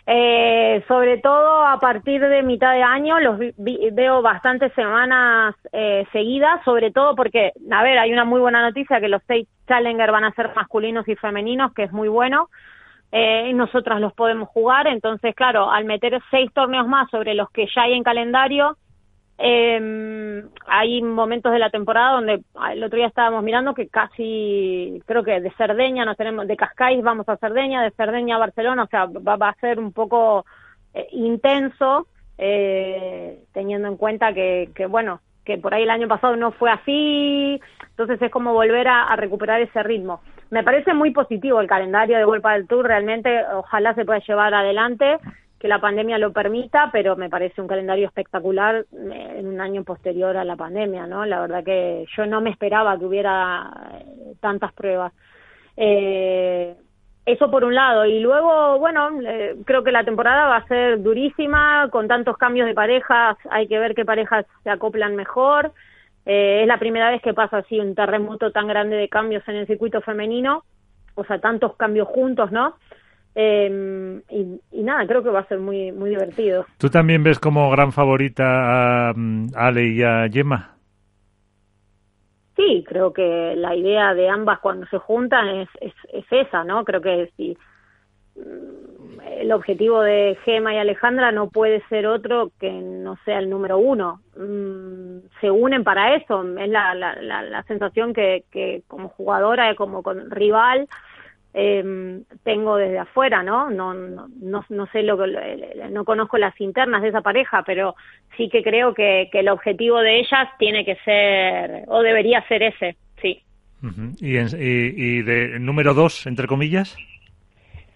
Eh, 0.06 0.82
sobre 0.88 1.18
todo 1.18 1.66
a 1.66 1.78
partir 1.78 2.22
de 2.22 2.42
mitad 2.42 2.72
de 2.72 2.82
año 2.82 3.20
los 3.20 3.38
veo 3.58 4.22
bastantes 4.22 4.72
semanas 4.72 5.56
eh, 5.72 6.06
seguidas, 6.10 6.64
sobre 6.64 6.90
todo 6.90 7.14
porque, 7.14 7.52
a 7.70 7.82
ver, 7.82 7.98
hay 7.98 8.10
una 8.10 8.24
muy 8.24 8.40
buena 8.40 8.62
noticia 8.62 9.00
que 9.02 9.08
los 9.08 9.20
seis 9.26 9.46
Challenger 9.68 10.10
van 10.10 10.24
a 10.24 10.32
ser 10.32 10.54
masculinos 10.56 11.06
y 11.06 11.16
femeninos, 11.16 11.74
que 11.74 11.82
es 11.82 11.92
muy 11.92 12.08
bueno. 12.08 12.48
eh, 13.12 13.52
nosotras 13.52 14.00
los 14.00 14.14
podemos 14.14 14.48
jugar. 14.48 14.86
Entonces, 14.86 15.34
claro, 15.34 15.70
al 15.70 15.84
meter 15.84 16.18
seis 16.30 16.50
torneos 16.54 16.88
más 16.88 17.10
sobre 17.10 17.34
los 17.34 17.50
que 17.50 17.66
ya 17.66 17.82
hay 17.82 17.92
en 17.92 18.02
calendario, 18.02 18.78
eh, 19.38 20.44
hay 20.66 21.02
momentos 21.02 21.52
de 21.52 21.58
la 21.58 21.70
temporada 21.70 22.12
donde 22.12 22.42
ah, 22.54 22.72
el 22.72 22.84
otro 22.84 22.96
día 22.96 23.08
estábamos 23.08 23.42
mirando 23.42 23.74
que 23.74 23.88
casi, 23.88 25.02
creo 25.06 25.24
que 25.24 25.40
de 25.40 25.50
Cerdeña 25.52 26.04
nos 26.04 26.16
tenemos, 26.16 26.46
de 26.46 26.56
Cascais 26.56 27.02
vamos 27.02 27.28
a 27.28 27.36
Cerdeña, 27.36 27.82
de 27.82 27.90
Cerdeña 27.92 28.36
a 28.36 28.40
Barcelona, 28.40 28.84
o 28.84 28.86
sea, 28.86 29.06
va, 29.06 29.36
va 29.36 29.48
a 29.48 29.60
ser 29.60 29.80
un 29.80 29.92
poco 29.92 30.44
eh, 30.94 31.08
intenso, 31.12 32.06
eh, 32.38 33.40
teniendo 33.52 33.88
en 33.88 33.96
cuenta 33.96 34.32
que, 34.32 34.70
que, 34.74 34.86
bueno, 34.86 35.20
que 35.44 35.58
por 35.58 35.74
ahí 35.74 35.82
el 35.82 35.90
año 35.90 36.08
pasado 36.08 36.36
no 36.36 36.52
fue 36.52 36.70
así, 36.70 37.60
entonces 37.90 38.22
es 38.22 38.30
como 38.30 38.52
volver 38.52 38.86
a, 38.86 39.04
a 39.04 39.16
recuperar 39.16 39.60
ese 39.60 39.82
ritmo. 39.82 40.20
Me 40.50 40.62
parece 40.62 40.94
muy 40.94 41.10
positivo 41.10 41.60
el 41.60 41.66
calendario 41.66 42.16
de 42.16 42.24
Vuelta 42.24 42.52
del 42.52 42.68
Tour, 42.68 42.86
realmente 42.86 43.44
ojalá 43.52 43.94
se 43.94 44.04
pueda 44.04 44.20
llevar 44.20 44.54
adelante 44.54 45.18
que 45.64 45.68
la 45.68 45.80
pandemia 45.80 46.18
lo 46.18 46.30
permita, 46.30 46.90
pero 46.92 47.16
me 47.16 47.30
parece 47.30 47.62
un 47.62 47.66
calendario 47.66 48.06
espectacular 48.06 48.84
eh, 48.92 49.36
en 49.38 49.46
un 49.46 49.62
año 49.62 49.82
posterior 49.82 50.36
a 50.36 50.44
la 50.44 50.56
pandemia, 50.56 51.06
¿no? 51.06 51.24
La 51.24 51.40
verdad 51.40 51.64
que 51.64 52.04
yo 52.14 52.26
no 52.26 52.42
me 52.42 52.50
esperaba 52.50 52.98
que 52.98 53.06
hubiera 53.06 53.72
eh, 53.94 54.34
tantas 54.42 54.74
pruebas. 54.74 55.14
Eh, 55.74 56.74
eso 57.24 57.50
por 57.50 57.64
un 57.64 57.74
lado. 57.74 58.04
Y 58.04 58.20
luego, 58.20 58.78
bueno, 58.78 59.08
eh, 59.26 59.56
creo 59.64 59.82
que 59.82 59.90
la 59.90 60.04
temporada 60.04 60.48
va 60.48 60.56
a 60.56 60.68
ser 60.68 61.02
durísima, 61.02 61.88
con 61.90 62.08
tantos 62.08 62.36
cambios 62.36 62.66
de 62.66 62.74
parejas, 62.74 63.38
hay 63.48 63.66
que 63.66 63.78
ver 63.78 63.94
qué 63.94 64.04
parejas 64.04 64.44
se 64.64 64.68
acoplan 64.68 65.16
mejor. 65.16 65.72
Eh, 66.26 66.60
es 66.60 66.68
la 66.68 66.78
primera 66.78 67.08
vez 67.08 67.22
que 67.22 67.32
pasa 67.32 67.56
así 67.56 67.80
un 67.80 67.94
terremoto 67.94 68.52
tan 68.52 68.66
grande 68.66 68.96
de 68.96 69.08
cambios 69.08 69.42
en 69.48 69.56
el 69.56 69.66
circuito 69.66 70.02
femenino, 70.02 70.62
o 71.14 71.24
sea, 71.24 71.38
tantos 71.38 71.74
cambios 71.76 72.08
juntos, 72.08 72.52
¿no? 72.52 72.74
Eh, 73.34 74.22
y, 74.30 74.60
y, 74.70 74.82
nada, 74.82 75.06
creo 75.06 75.22
que 75.22 75.30
va 75.30 75.40
a 75.40 75.48
ser 75.48 75.58
muy, 75.58 75.90
muy 75.90 76.10
divertido. 76.10 76.66
¿Tú 76.78 76.88
también 76.88 77.24
ves 77.24 77.38
como 77.38 77.70
gran 77.70 77.92
favorita 77.92 79.08
a, 79.08 79.12
mm, 79.14 79.48
Ale 79.56 79.86
y 79.88 80.02
a 80.02 80.28
Gemma? 80.30 80.76
Sí, 82.56 82.84
creo 82.86 83.12
que 83.12 83.54
la 83.56 83.74
idea 83.74 84.14
de 84.14 84.28
ambas 84.28 84.60
cuando 84.60 84.86
se 84.86 84.98
juntan 84.98 85.48
es, 85.48 85.68
es, 85.80 85.92
es 86.12 86.24
esa, 86.30 86.62
¿no? 86.62 86.84
Creo 86.84 87.00
que 87.00 87.32
si 87.36 87.58
mm, 88.36 89.20
el 89.40 89.50
objetivo 89.50 90.02
de 90.02 90.38
Gema 90.44 90.72
y 90.72 90.78
Alejandra 90.78 91.32
no 91.32 91.48
puede 91.48 91.82
ser 91.88 92.06
otro 92.06 92.52
que 92.60 92.70
no 92.70 93.16
sea 93.24 93.40
el 93.40 93.50
número 93.50 93.78
uno. 93.78 94.20
Mm, 94.36 95.26
se 95.40 95.50
unen 95.50 95.82
para 95.82 96.14
eso, 96.14 96.44
es 96.56 96.68
la, 96.68 96.94
la, 96.94 97.16
la, 97.20 97.42
la 97.42 97.62
sensación 97.64 98.14
que, 98.14 98.44
que 98.52 98.82
como 98.86 99.08
jugadora, 99.08 99.74
como 99.74 100.04
con 100.04 100.30
rival, 100.30 100.88
eh, 101.54 102.20
tengo 102.42 102.76
desde 102.76 102.98
afuera, 102.98 103.42
¿no? 103.44 103.70
No, 103.70 103.94
no, 103.94 104.26
no, 104.40 104.64
no 104.68 104.86
sé 104.88 105.04
lo 105.04 105.16
que, 105.16 105.88
no 105.90 106.04
conozco 106.04 106.36
las 106.36 106.60
internas 106.60 107.00
de 107.02 107.08
esa 107.08 107.20
pareja, 107.20 107.62
pero 107.64 107.94
sí 108.36 108.48
que 108.48 108.62
creo 108.62 108.92
que, 108.92 109.28
que 109.30 109.40
el 109.40 109.48
objetivo 109.48 110.00
de 110.00 110.18
ellas 110.18 110.48
tiene 110.58 110.84
que 110.84 110.96
ser, 111.04 111.84
o 111.86 112.02
debería 112.02 112.46
ser 112.48 112.64
ese, 112.64 112.96
sí. 113.22 113.40
Uh 113.82 113.86
-huh. 113.86 114.16
¿Y, 114.20 114.36
en, 114.36 114.48
y, 114.60 115.18
y, 115.18 115.22
de 115.22 115.60
número 115.60 115.94
dos, 115.94 116.26
entre 116.26 116.48
comillas? 116.48 116.96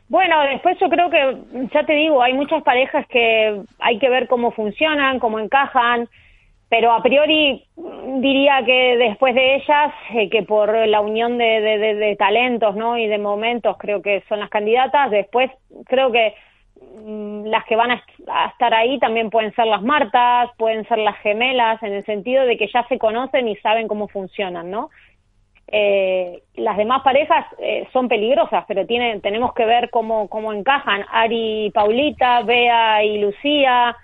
Bueno, 0.08 0.40
después 0.42 0.78
yo 0.80 0.88
creo 0.88 1.10
que, 1.10 1.68
ya 1.74 1.84
te 1.84 1.92
digo, 1.94 2.22
hay 2.22 2.34
muchas 2.34 2.62
parejas 2.62 3.06
que 3.08 3.60
hay 3.80 3.98
que 3.98 4.08
ver 4.08 4.28
cómo 4.28 4.52
funcionan, 4.52 5.18
cómo 5.18 5.38
encajan, 5.40 6.08
pero 6.68 6.92
a 6.92 7.02
priori 7.02 7.64
diría 8.20 8.62
que 8.64 8.96
después 8.98 9.34
de 9.34 9.56
ellas, 9.56 9.92
eh, 10.14 10.28
que 10.28 10.42
por 10.42 10.74
la 10.86 11.00
unión 11.00 11.38
de, 11.38 11.60
de, 11.60 12.16
talentos 12.16 12.76
¿no? 12.76 12.98
y 12.98 13.06
de 13.06 13.18
momentos 13.18 13.76
creo 13.78 14.02
que 14.02 14.22
son 14.28 14.40
las 14.40 14.50
candidatas, 14.50 15.10
después 15.10 15.50
creo 15.86 16.12
que 16.12 16.34
mmm, 17.04 17.46
las 17.46 17.64
que 17.64 17.76
van 17.76 17.92
a, 17.92 18.02
a, 18.28 18.48
estar 18.48 18.74
ahí 18.74 18.98
también 18.98 19.30
pueden 19.30 19.54
ser 19.54 19.66
las 19.66 19.82
Martas, 19.82 20.50
pueden 20.58 20.86
ser 20.88 20.98
las 20.98 21.16
gemelas, 21.18 21.82
en 21.82 21.94
el 21.94 22.04
sentido 22.04 22.44
de 22.44 22.58
que 22.58 22.68
ya 22.68 22.86
se 22.88 22.98
conocen 22.98 23.48
y 23.48 23.56
saben 23.56 23.88
cómo 23.88 24.08
funcionan, 24.08 24.70
¿no? 24.70 24.90
Eh, 25.70 26.42
las 26.54 26.78
demás 26.78 27.02
parejas 27.02 27.44
eh, 27.58 27.86
son 27.92 28.08
peligrosas, 28.08 28.64
pero 28.66 28.86
tienen, 28.86 29.20
tenemos 29.20 29.52
que 29.52 29.66
ver 29.66 29.90
cómo, 29.90 30.28
cómo 30.28 30.52
encajan. 30.52 31.04
Ari 31.10 31.66
y 31.66 31.70
Paulita, 31.70 32.42
Bea 32.42 33.04
y 33.04 33.18
Lucía, 33.18 33.94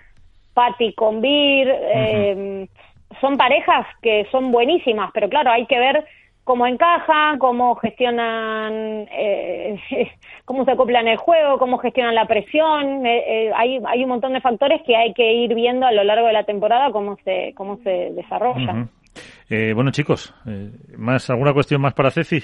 Patti 0.55 0.95
con 0.95 1.21
Vir, 1.21 1.69
eh, 1.69 2.67
son 3.21 3.37
parejas 3.37 3.85
que 4.01 4.25
son 4.31 4.51
buenísimas, 4.51 5.11
pero 5.13 5.29
claro, 5.29 5.51
hay 5.51 5.67
que 5.67 5.77
ver 5.77 6.05
cómo 6.45 6.67
encajan, 6.67 7.39
cómo 7.39 7.75
gestionan, 7.75 9.07
eh, 9.11 9.77
cómo 10.45 10.63
se 10.63 10.71
acoplan 10.71 11.07
el 11.07 11.17
juego, 11.17 11.57
cómo 11.57 11.77
gestionan 11.79 12.15
la 12.15 12.27
presión. 12.27 13.05
Eh, 13.05 13.47
eh, 13.47 13.51
hay, 13.55 13.79
hay 13.85 14.03
un 14.03 14.09
montón 14.09 14.31
de 14.33 14.41
factores 14.41 14.81
que 14.85 14.95
hay 14.95 15.13
que 15.13 15.33
ir 15.33 15.53
viendo 15.53 15.85
a 15.85 15.91
lo 15.91 16.03
largo 16.03 16.27
de 16.27 16.33
la 16.33 16.43
temporada 16.43 16.91
cómo 16.91 17.17
se, 17.25 17.53
cómo 17.55 17.77
se 17.83 18.11
desarrollan. 18.13 18.83
Uh 18.83 18.89
bueno, 19.73 19.91
chicos, 19.91 20.33
¿más 20.97 21.29
alguna 21.29 21.53
cuestión 21.53 21.79
más 21.79 21.93
para 21.93 22.11
Ceci? 22.11 22.43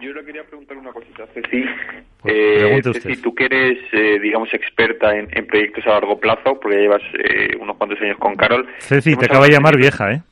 Yo 0.00 0.12
le 0.12 0.24
quería 0.24 0.44
preguntar 0.44 0.76
una 0.76 0.92
cosita, 0.92 1.26
Ceci. 1.34 1.64
Pues 2.20 2.34
eh, 2.34 2.80
Ceci, 2.82 3.16
tú 3.16 3.34
que 3.34 3.46
eres, 3.46 3.78
eh, 3.92 4.18
digamos, 4.20 4.52
experta 4.54 5.16
en, 5.16 5.28
en, 5.32 5.46
proyectos 5.46 5.86
a 5.86 5.90
largo 5.90 6.18
plazo, 6.18 6.58
porque 6.60 6.78
llevas 6.78 7.02
eh, 7.14 7.56
unos 7.58 7.76
cuantos 7.76 8.00
años 8.00 8.18
con 8.18 8.36
Carol. 8.36 8.66
Ceci, 8.78 9.16
te 9.16 9.26
acaba 9.26 9.46
de 9.46 9.52
llamar 9.52 9.76
vieja, 9.76 10.12
¿eh? 10.12 10.22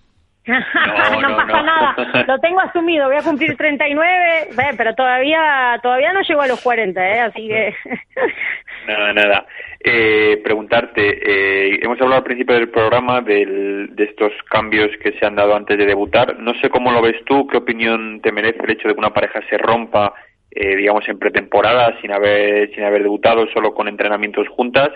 No, 0.47 0.55
no, 1.21 1.29
no 1.29 1.37
pasa 1.37 1.57
no. 1.59 1.63
nada, 1.63 2.25
lo 2.29 2.39
tengo 2.39 2.61
asumido, 2.61 3.07
voy 3.07 3.17
a 3.17 3.23
cumplir 3.23 3.57
39, 3.57 4.49
pero 4.77 4.95
todavía 4.95 5.79
todavía 5.83 6.13
no 6.13 6.23
llego 6.23 6.41
a 6.41 6.47
los 6.47 6.61
40, 6.61 7.09
¿eh? 7.09 7.21
así 7.21 7.49
que... 7.49 7.75
Nada, 8.87 9.13
nada. 9.13 9.47
Eh, 9.81 10.41
preguntarte, 10.45 11.03
eh, 11.03 11.81
hemos 11.83 12.01
hablado 12.01 12.19
al 12.19 12.25
principio 12.25 12.55
del 12.55 12.69
programa 12.69 13.21
del, 13.21 13.97
de 13.97 14.05
estos 14.05 14.33
cambios 14.49 14.91
que 15.03 15.13
se 15.19 15.27
han 15.27 15.35
dado 15.35 15.57
antes 15.57 15.77
de 15.77 15.87
debutar. 15.87 16.39
No 16.39 16.55
sé 16.61 16.71
cómo 16.71 16.93
lo 16.93 17.03
ves 17.03 17.17
tú, 17.25 17.49
qué 17.49 17.57
opinión 17.57 18.21
te 18.21 18.31
merece 18.31 18.63
el 18.63 18.71
hecho 18.71 18.87
de 18.87 18.95
que 18.95 19.01
una 19.01 19.13
pareja 19.13 19.41
se 19.51 19.59
rompa, 19.59 20.15
eh, 20.53 20.77
digamos, 20.77 21.09
en 21.09 21.19
pretemporada, 21.19 22.01
sin 22.01 22.13
haber, 22.13 22.73
sin 22.75 22.85
haber 22.85 23.03
debutado, 23.03 23.49
solo 23.53 23.75
con 23.75 23.89
entrenamientos 23.89 24.47
juntas, 24.49 24.91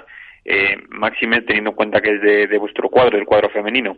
eh, 0.45 0.77
máxime 0.91 1.43
teniendo 1.43 1.71
en 1.71 1.77
cuenta 1.77 2.01
que 2.01 2.15
es 2.15 2.23
de, 2.23 2.47
de 2.47 2.59
vuestro 2.59 2.89
cuadro, 2.91 3.19
el 3.19 3.27
cuadro 3.27 3.51
femenino. 3.51 3.97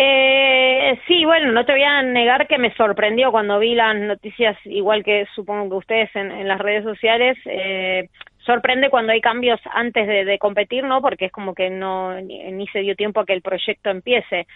Eh, 0.00 0.96
sí, 1.08 1.24
bueno, 1.24 1.50
no 1.50 1.64
te 1.64 1.72
voy 1.72 1.82
a 1.82 2.02
negar 2.02 2.46
que 2.46 2.56
me 2.56 2.72
sorprendió 2.76 3.32
cuando 3.32 3.58
vi 3.58 3.74
las 3.74 3.96
noticias, 3.96 4.56
igual 4.64 5.02
que 5.02 5.26
supongo 5.34 5.68
que 5.68 5.74
ustedes 5.74 6.14
en, 6.14 6.46
las 6.46 6.60
redes 6.60 6.84
sociales. 6.84 7.36
Eh, 7.46 8.08
sorprende 8.38 8.90
cuando 8.90 9.10
hay 9.10 9.20
cambios 9.20 9.60
antes 9.72 10.06
de, 10.06 10.24
de, 10.24 10.38
competir, 10.38 10.84
¿no? 10.84 11.02
Porque 11.02 11.24
es 11.24 11.32
como 11.32 11.52
que 11.52 11.68
no 11.68 12.14
ni, 12.20 12.64
se 12.68 12.78
dio 12.78 12.94
tiempo 12.94 13.18
a 13.18 13.26
que 13.26 13.32
el 13.32 13.42
proyecto 13.42 13.90
empiece. 13.90 14.46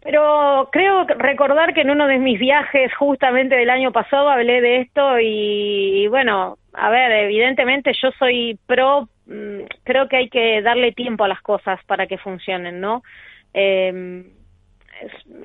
Pero 0.00 0.70
creo 0.72 1.04
recordar 1.04 1.74
que 1.74 1.82
en 1.82 1.90
uno 1.90 2.06
de 2.06 2.18
mis 2.18 2.38
viajes 2.38 2.90
justamente 2.94 3.56
del 3.56 3.68
año 3.68 3.92
pasado 3.92 4.30
hablé 4.30 4.62
de 4.62 4.80
esto 4.80 5.20
y, 5.20 6.04
y 6.04 6.06
bueno, 6.06 6.56
a 6.72 6.88
ver, 6.88 7.12
evidentemente 7.12 7.92
yo 8.02 8.12
soy 8.18 8.58
pro, 8.64 9.10
mmm, 9.26 9.64
creo 9.82 10.08
que 10.08 10.16
hay 10.16 10.30
que 10.30 10.62
darle 10.62 10.92
tiempo 10.92 11.24
a 11.24 11.28
las 11.28 11.42
cosas 11.42 11.84
para 11.84 12.06
que 12.06 12.16
funcionen, 12.16 12.80
¿no? 12.80 13.02
Eh, 13.52 14.24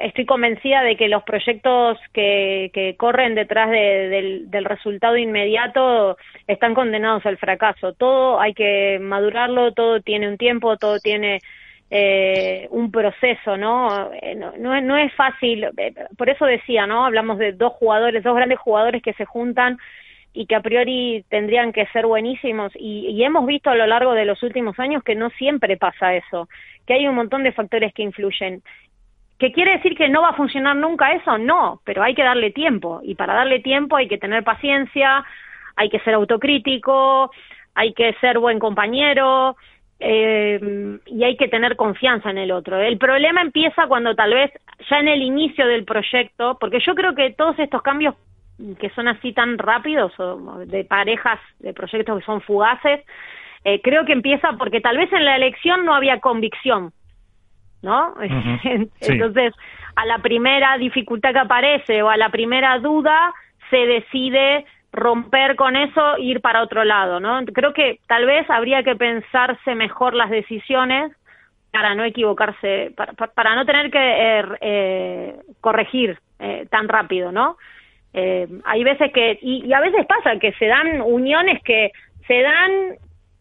estoy 0.02 0.26
convencida 0.26 0.82
de 0.84 0.96
que 0.96 1.08
los 1.08 1.24
proyectos 1.24 1.98
que, 2.14 2.72
que 2.74 2.96
corren 2.96 3.36
detrás 3.36 3.70
de, 3.70 4.10
del, 4.10 4.52
del, 4.52 4.66
resultado 4.66 5.18
inmediato 5.18 6.18
están 6.48 6.74
condenados 6.74 7.26
al 7.26 7.38
fracaso. 7.38 7.94
Todo 7.94 8.40
hay 8.40 8.54
que 8.54 9.00
madurarlo, 9.02 9.74
todo 9.74 10.02
tiene 10.02 10.28
un 10.28 10.38
tiempo, 10.38 10.78
todo 10.78 11.00
tiene 11.00 11.40
eh, 11.92 12.68
un 12.72 12.92
proceso, 12.92 13.58
¿no? 13.58 14.10
¿no? 14.36 14.54
No, 14.58 14.82
no 14.82 14.98
es 14.98 15.14
fácil, 15.14 15.68
por 16.18 16.30
eso 16.30 16.46
decía, 16.46 16.86
¿no? 16.86 17.06
Hablamos 17.06 17.38
de 17.38 17.52
dos 17.54 17.74
jugadores, 17.74 18.24
dos 18.24 18.36
grandes 18.36 18.60
jugadores 18.60 19.02
que 19.02 19.14
se 19.14 19.26
juntan 19.26 19.78
y 20.32 20.46
que 20.46 20.56
a 20.56 20.62
priori 20.62 21.26
tendrían 21.30 21.74
que 21.74 21.88
ser 21.88 22.06
buenísimos 22.06 22.72
y, 22.76 23.08
y 23.10 23.24
hemos 23.24 23.48
visto 23.48 23.72
a 23.72 23.76
lo 23.76 23.88
largo 23.88 24.14
de 24.14 24.26
los 24.26 24.44
últimos 24.44 24.78
años 24.80 25.04
que 25.04 25.16
no 25.16 25.32
siempre 25.32 25.78
pasa 25.78 26.14
eso, 26.14 26.48
que 26.86 26.94
hay 26.94 27.08
un 27.08 27.16
montón 27.16 27.44
de 27.44 27.52
factores 27.52 27.92
que 27.94 28.04
influyen 28.04 28.62
¿Que 29.40 29.54
quiere 29.54 29.78
decir 29.78 29.96
que 29.96 30.10
no 30.10 30.22
va 30.22 30.30
a 30.30 30.34
funcionar 30.34 30.76
nunca 30.76 31.14
eso? 31.14 31.38
No, 31.38 31.82
pero 31.86 32.04
hay 32.04 32.14
que 32.14 32.24
darle 32.24 32.52
tiempo. 32.52 33.00
Y 33.04 33.16
para 33.16 33.34
darle 33.34 33.62
tiempo 33.62 33.96
hay 33.96 34.10
que 34.10 34.18
tener 34.18 34.44
paciencia, 34.44 35.24
hay 35.78 35.90
que 35.90 36.00
ser 36.02 36.14
autocrítico, 36.16 37.32
hay 37.74 37.94
que 37.94 38.14
ser 38.20 38.38
buen 38.40 38.60
compañero 38.60 39.56
eh, 39.98 41.00
y 41.06 41.24
hay 41.24 41.38
que 41.38 41.48
tener 41.48 41.78
confianza 41.78 42.30
en 42.30 42.38
el 42.38 42.52
otro. 42.52 42.82
El 42.82 42.98
problema 42.98 43.42
empieza 43.42 43.88
cuando 43.88 44.14
tal 44.14 44.34
vez 44.34 44.52
ya 44.90 45.00
en 45.00 45.08
el 45.08 45.22
inicio 45.22 45.66
del 45.68 45.86
proyecto, 45.86 46.58
porque 46.60 46.82
yo 46.86 46.94
creo 46.94 47.16
que 47.16 47.32
todos 47.32 47.58
estos 47.60 47.82
cambios 47.82 48.16
que 48.78 48.90
son 48.90 49.08
así 49.08 49.32
tan 49.32 49.58
rápidos, 49.58 50.12
o 50.20 50.60
de 50.66 50.84
parejas, 50.84 51.40
de 51.60 51.74
proyectos 51.74 52.20
que 52.20 52.26
son 52.26 52.42
fugaces, 52.42 53.06
eh, 53.64 53.80
creo 53.82 54.04
que 54.04 54.12
empieza 54.12 54.52
porque 54.58 54.82
tal 54.82 54.98
vez 54.98 55.12
en 55.14 55.24
la 55.24 55.38
elección 55.38 55.86
no 55.86 55.96
había 55.96 56.20
convicción 56.20 56.92
¿no? 57.82 58.14
Uh 58.16 58.20
-huh. 58.20 58.90
Entonces, 59.02 59.54
sí. 59.56 59.62
a 59.96 60.06
la 60.06 60.20
primera 60.20 60.78
dificultad 60.78 61.34
que 61.34 61.40
aparece 61.40 62.02
o 62.04 62.10
a 62.10 62.18
la 62.18 62.30
primera 62.30 62.80
duda, 62.80 63.34
se 63.70 63.78
decide 63.78 64.66
romper 64.92 65.56
con 65.56 65.76
eso 65.76 66.18
e 66.18 66.24
ir 66.24 66.42
para 66.42 66.64
otro 66.64 66.84
lado, 66.84 67.20
¿no? 67.20 67.46
Creo 67.54 67.74
que 67.74 68.00
tal 68.08 68.26
vez 68.26 68.50
habría 68.50 68.84
que 68.84 68.96
pensarse 68.96 69.76
mejor 69.76 70.14
las 70.14 70.30
decisiones 70.30 71.12
para 71.72 71.94
no 71.94 72.04
equivocarse, 72.04 72.92
para, 72.96 73.14
para 73.14 73.56
no 73.56 73.66
tener 73.66 73.92
que 73.92 74.00
eh, 74.00 74.44
eh 74.62 75.36
corregir 75.62 76.18
eh, 76.40 76.66
tan 76.70 76.88
rápido, 76.88 77.32
¿no? 77.32 77.58
Eh, 78.14 78.48
hay 78.66 78.84
veces 78.84 79.12
que, 79.14 79.38
y, 79.42 79.66
y, 79.68 79.74
a 79.74 79.82
veces 79.82 80.06
pasa 80.08 80.40
que 80.40 80.52
se 80.54 80.66
dan 80.66 81.02
uniones 81.02 81.62
que 81.64 81.92
se 82.28 82.42
dan, 82.42 82.72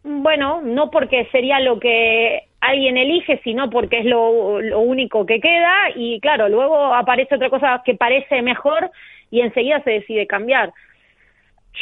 bueno, 0.02 0.61
no 0.62 0.90
porque 0.90 1.26
sería 1.33 1.59
lo 1.61 1.78
que 1.80 2.48
alguien 2.61 2.97
elige, 2.97 3.41
sino 3.45 3.71
porque 3.71 4.00
es 4.00 4.05
lo, 4.05 4.61
lo 4.61 4.81
único 4.81 5.25
que 5.27 5.41
queda, 5.41 5.91
y 5.95 6.21
claro, 6.21 6.49
luego 6.49 6.95
aparece 6.95 7.37
otra 7.37 7.50
cosa 7.50 7.83
que 7.85 7.95
parece 7.95 8.43
mejor 8.43 8.91
y 9.31 9.41
enseguida 9.41 9.83
se 9.83 9.91
decide 9.91 10.27
cambiar. 10.27 10.73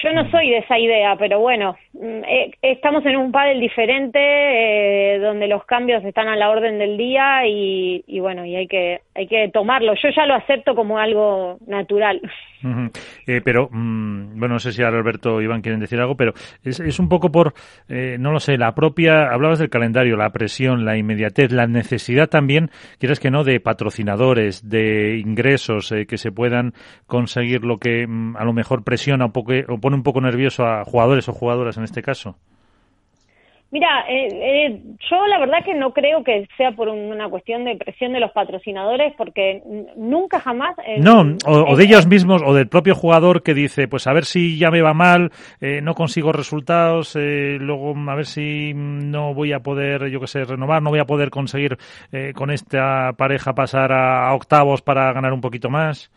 Yo 0.02 0.12
no 0.12 0.30
soy 0.30 0.50
de 0.50 0.58
esa 0.58 0.78
idea, 0.78 1.16
pero 1.16 1.40
bueno, 1.40 1.76
mm, 1.94 2.24
eh, 2.24 2.50
estamos 2.60 3.04
en 3.06 3.16
un 3.16 3.32
pádel 3.32 3.60
diferente 3.60 4.18
eh, 4.20 5.18
donde 5.18 5.48
los 5.48 5.64
cambios 5.64 6.04
están 6.04 6.28
a 6.28 6.36
la 6.36 6.50
orden 6.50 6.78
del 6.78 6.98
día 6.98 7.46
y, 7.46 8.04
y, 8.06 8.20
bueno, 8.20 8.44
y 8.44 8.56
hay 8.56 8.66
que 8.66 9.00
hay 9.16 9.26
que 9.26 9.48
tomarlo. 9.52 9.94
Yo 9.94 10.08
ya 10.14 10.26
lo 10.26 10.34
acepto 10.34 10.74
como 10.74 10.98
algo 10.98 11.58
natural. 11.66 12.20
Eh, 13.26 13.40
pero, 13.44 13.68
mm, 13.70 14.38
bueno, 14.38 14.54
no 14.54 14.58
sé 14.58 14.72
si 14.72 14.82
ahora 14.82 14.98
Alberto 14.98 15.40
Iván 15.40 15.62
quieren 15.62 15.80
decir 15.80 16.00
algo, 16.00 16.16
pero 16.16 16.32
es, 16.62 16.80
es 16.80 16.98
un 16.98 17.08
poco 17.08 17.30
por, 17.30 17.54
eh, 17.88 18.16
no 18.18 18.32
lo 18.32 18.40
sé, 18.40 18.58
la 18.58 18.74
propia, 18.74 19.30
hablabas 19.32 19.58
del 19.58 19.70
calendario, 19.70 20.16
la 20.16 20.30
presión, 20.30 20.84
la 20.84 20.96
inmediatez, 20.96 21.52
la 21.52 21.66
necesidad 21.66 22.28
también, 22.28 22.70
quieres 22.98 23.20
que 23.20 23.30
no, 23.30 23.44
de 23.44 23.60
patrocinadores, 23.60 24.68
de 24.68 25.18
ingresos 25.18 25.92
eh, 25.92 26.06
que 26.06 26.18
se 26.18 26.32
puedan 26.32 26.72
conseguir 27.06 27.64
lo 27.64 27.78
que 27.78 28.06
mm, 28.06 28.36
a 28.36 28.44
lo 28.44 28.52
mejor 28.52 28.84
presiona 28.84 29.28
poco, 29.28 29.52
o 29.68 29.78
pone 29.78 29.96
un 29.96 30.02
poco 30.02 30.20
nervioso 30.20 30.66
a 30.66 30.84
jugadores 30.84 31.28
o 31.28 31.32
jugadoras 31.32 31.76
en 31.76 31.84
este 31.84 32.02
caso. 32.02 32.36
Mira, 33.72 34.04
eh, 34.08 34.28
eh, 34.30 34.80
yo 35.10 35.26
la 35.26 35.38
verdad 35.40 35.64
que 35.64 35.74
no 35.74 35.92
creo 35.92 36.22
que 36.22 36.46
sea 36.56 36.70
por 36.70 36.88
una 36.88 37.28
cuestión 37.28 37.64
de 37.64 37.74
presión 37.76 38.12
de 38.12 38.20
los 38.20 38.30
patrocinadores, 38.30 39.12
porque 39.18 39.60
nunca 39.96 40.38
jamás. 40.38 40.76
Eh, 40.86 41.00
no, 41.00 41.36
o, 41.44 41.76
de 41.76 41.84
ellos 41.84 42.06
mismos, 42.06 42.42
o 42.46 42.54
del 42.54 42.68
propio 42.68 42.94
jugador 42.94 43.42
que 43.42 43.54
dice, 43.54 43.88
pues 43.88 44.06
a 44.06 44.12
ver 44.12 44.24
si 44.24 44.56
ya 44.56 44.70
me 44.70 44.82
va 44.82 44.94
mal, 44.94 45.32
eh, 45.60 45.80
no 45.82 45.94
consigo 45.94 46.30
resultados, 46.32 47.16
eh, 47.16 47.58
luego 47.60 47.92
a 48.08 48.14
ver 48.14 48.26
si 48.26 48.72
no 48.74 49.34
voy 49.34 49.52
a 49.52 49.60
poder, 49.60 50.10
yo 50.10 50.20
qué 50.20 50.28
sé, 50.28 50.44
renovar, 50.44 50.80
no 50.80 50.90
voy 50.90 51.00
a 51.00 51.04
poder 51.04 51.30
conseguir 51.30 51.76
con 52.34 52.50
esta 52.50 53.12
pareja 53.14 53.54
pasar 53.54 53.92
a 53.92 54.32
octavos 54.34 54.80
para 54.80 55.12
ganar 55.12 55.32
un 55.32 55.40
poquito 55.40 55.70
más. 55.70 56.10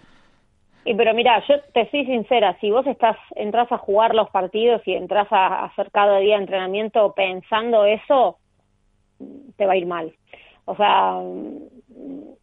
Y 0.86 0.94
pero 0.96 1.14
mira, 1.14 1.44
yo 1.48 1.62
te 1.74 1.90
soy 1.92 2.06
sincera, 2.06 2.58
si 2.60 2.72
vos 2.72 2.88
estás 2.88 3.18
entras 3.36 3.72
a 3.72 3.78
jugar 3.78 4.16
los 4.16 4.30
partidos 4.30 4.82
y 4.86 4.94
entras 4.94 5.28
a 5.32 5.66
hacer 5.66 5.92
cada 5.92 6.20
día 6.20 6.38
entrenamiento 6.38 7.14
pensando 7.14 7.86
eso, 7.86 8.38
te 9.58 9.66
va 9.66 9.74
a 9.74 9.78
ir 9.78 9.86
mal. 9.86 10.14
O 10.66 10.76
sea, 10.76 11.20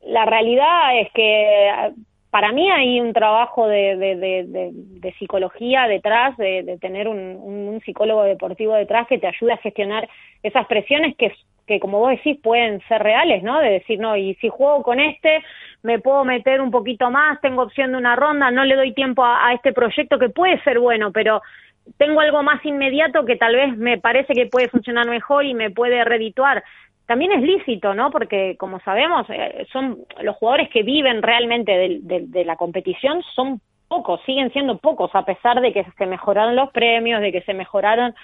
la 0.02 0.24
realidad 0.26 0.98
es 0.98 1.10
que 1.12 1.94
para 2.36 2.52
mí 2.52 2.70
hay 2.70 3.00
un 3.00 3.14
trabajo 3.14 3.66
de, 3.66 3.96
de, 3.96 5.14
psicología 5.18 5.88
detrás, 5.88 6.36
de, 6.36 6.76
tener 6.82 7.08
un, 7.08 7.18
un, 7.18 7.80
psicólogo 7.80 8.24
deportivo 8.24 8.74
detrás 8.74 9.06
que 9.06 9.16
te 9.16 9.26
ayude 9.26 9.54
a 9.54 9.56
gestionar 9.56 10.06
esas 10.42 10.66
presiones 10.66 11.16
que, 11.16 11.32
que, 11.66 11.80
como 11.80 11.98
vos 11.98 12.10
decís, 12.10 12.38
pueden 12.42 12.82
ser 12.88 13.02
reales, 13.02 13.42
¿no? 13.42 13.58
De 13.60 13.70
decir, 13.70 13.98
no, 13.98 14.18
y 14.18 14.34
si 14.34 14.50
juego 14.50 14.82
con 14.82 15.00
este, 15.00 15.42
me 15.82 15.98
puedo 15.98 16.26
meter 16.26 16.60
un 16.60 16.70
poquito 16.70 17.10
más, 17.10 17.40
tengo 17.40 17.62
opción 17.62 17.92
de 17.92 17.96
una 17.96 18.16
ronda, 18.16 18.50
no 18.50 18.66
le 18.66 18.76
doy 18.76 18.92
tiempo 18.92 19.24
a, 19.24 19.48
a 19.48 19.54
este 19.54 19.72
proyecto 19.72 20.18
que 20.18 20.28
puede 20.28 20.62
ser 20.62 20.78
bueno, 20.78 21.12
pero 21.12 21.40
tengo 21.96 22.20
algo 22.20 22.42
más 22.42 22.62
inmediato 22.66 23.24
que 23.24 23.36
tal 23.36 23.56
vez 23.56 23.78
me 23.78 23.96
parece 23.96 24.34
que 24.34 24.44
puede 24.44 24.68
funcionar 24.68 25.08
mejor 25.08 25.46
y 25.46 25.54
me 25.54 25.70
puede 25.70 26.04
redituar. 26.04 26.62
También 27.06 27.32
es 27.32 27.42
lícito, 27.42 27.94
¿no? 27.94 28.10
Porque, 28.10 28.56
como 28.58 28.80
sabemos, 28.80 29.26
eh, 29.30 29.66
son 29.72 29.98
los 30.22 30.36
jugadores 30.36 30.68
que 30.70 30.82
viven 30.82 31.22
realmente 31.22 31.72
de, 31.72 31.98
de, 32.02 32.24
de, 32.26 32.44
la 32.44 32.56
competición 32.56 33.22
son 33.34 33.60
pocos, 33.88 34.20
siguen 34.26 34.52
siendo 34.52 34.78
pocos, 34.78 35.10
a 35.14 35.24
pesar 35.24 35.60
de 35.60 35.72
que 35.72 35.86
se 35.96 36.06
mejoraron 36.06 36.56
los 36.56 36.70
premios, 36.72 37.20
de 37.20 37.30
que 37.30 37.42
se 37.42 37.54
mejoraron 37.54 38.14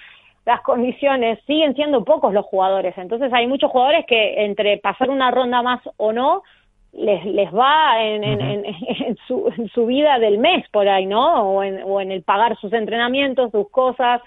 las 0.45 0.61
condiciones, 0.61 1.39
siguen 1.47 1.73
siendo 1.75 2.03
pocos 2.03 2.33
los 2.33 2.45
jugadores. 2.45 2.97
Entonces 2.97 3.31
hay 3.33 3.47
muchos 3.47 3.71
jugadores 3.71 4.05
que 4.05 4.43
entre 4.43 4.77
pasar 4.77 5.09
una 5.09 5.31
ronda 5.31 5.61
más 5.61 5.79
o 5.95 6.11
no, 6.11 6.43
les, 6.91 7.25
les 7.25 7.51
va 7.53 8.03
en, 8.03 8.23
en, 8.23 8.41
en, 8.41 8.65
en, 8.87 9.17
su, 9.27 9.51
en 9.57 9.67
su 9.69 9.85
vida 9.85 10.19
del 10.19 10.37
mes 10.37 10.67
por 10.71 10.87
ahí, 10.87 11.05
¿no? 11.05 11.43
O 11.43 11.63
en, 11.63 11.81
o 11.83 12.01
en 12.01 12.11
el 12.11 12.23
pagar 12.23 12.57
sus 12.57 12.73
entrenamientos, 12.73 13.51
sus 13.51 13.69
cosas. 13.69 14.21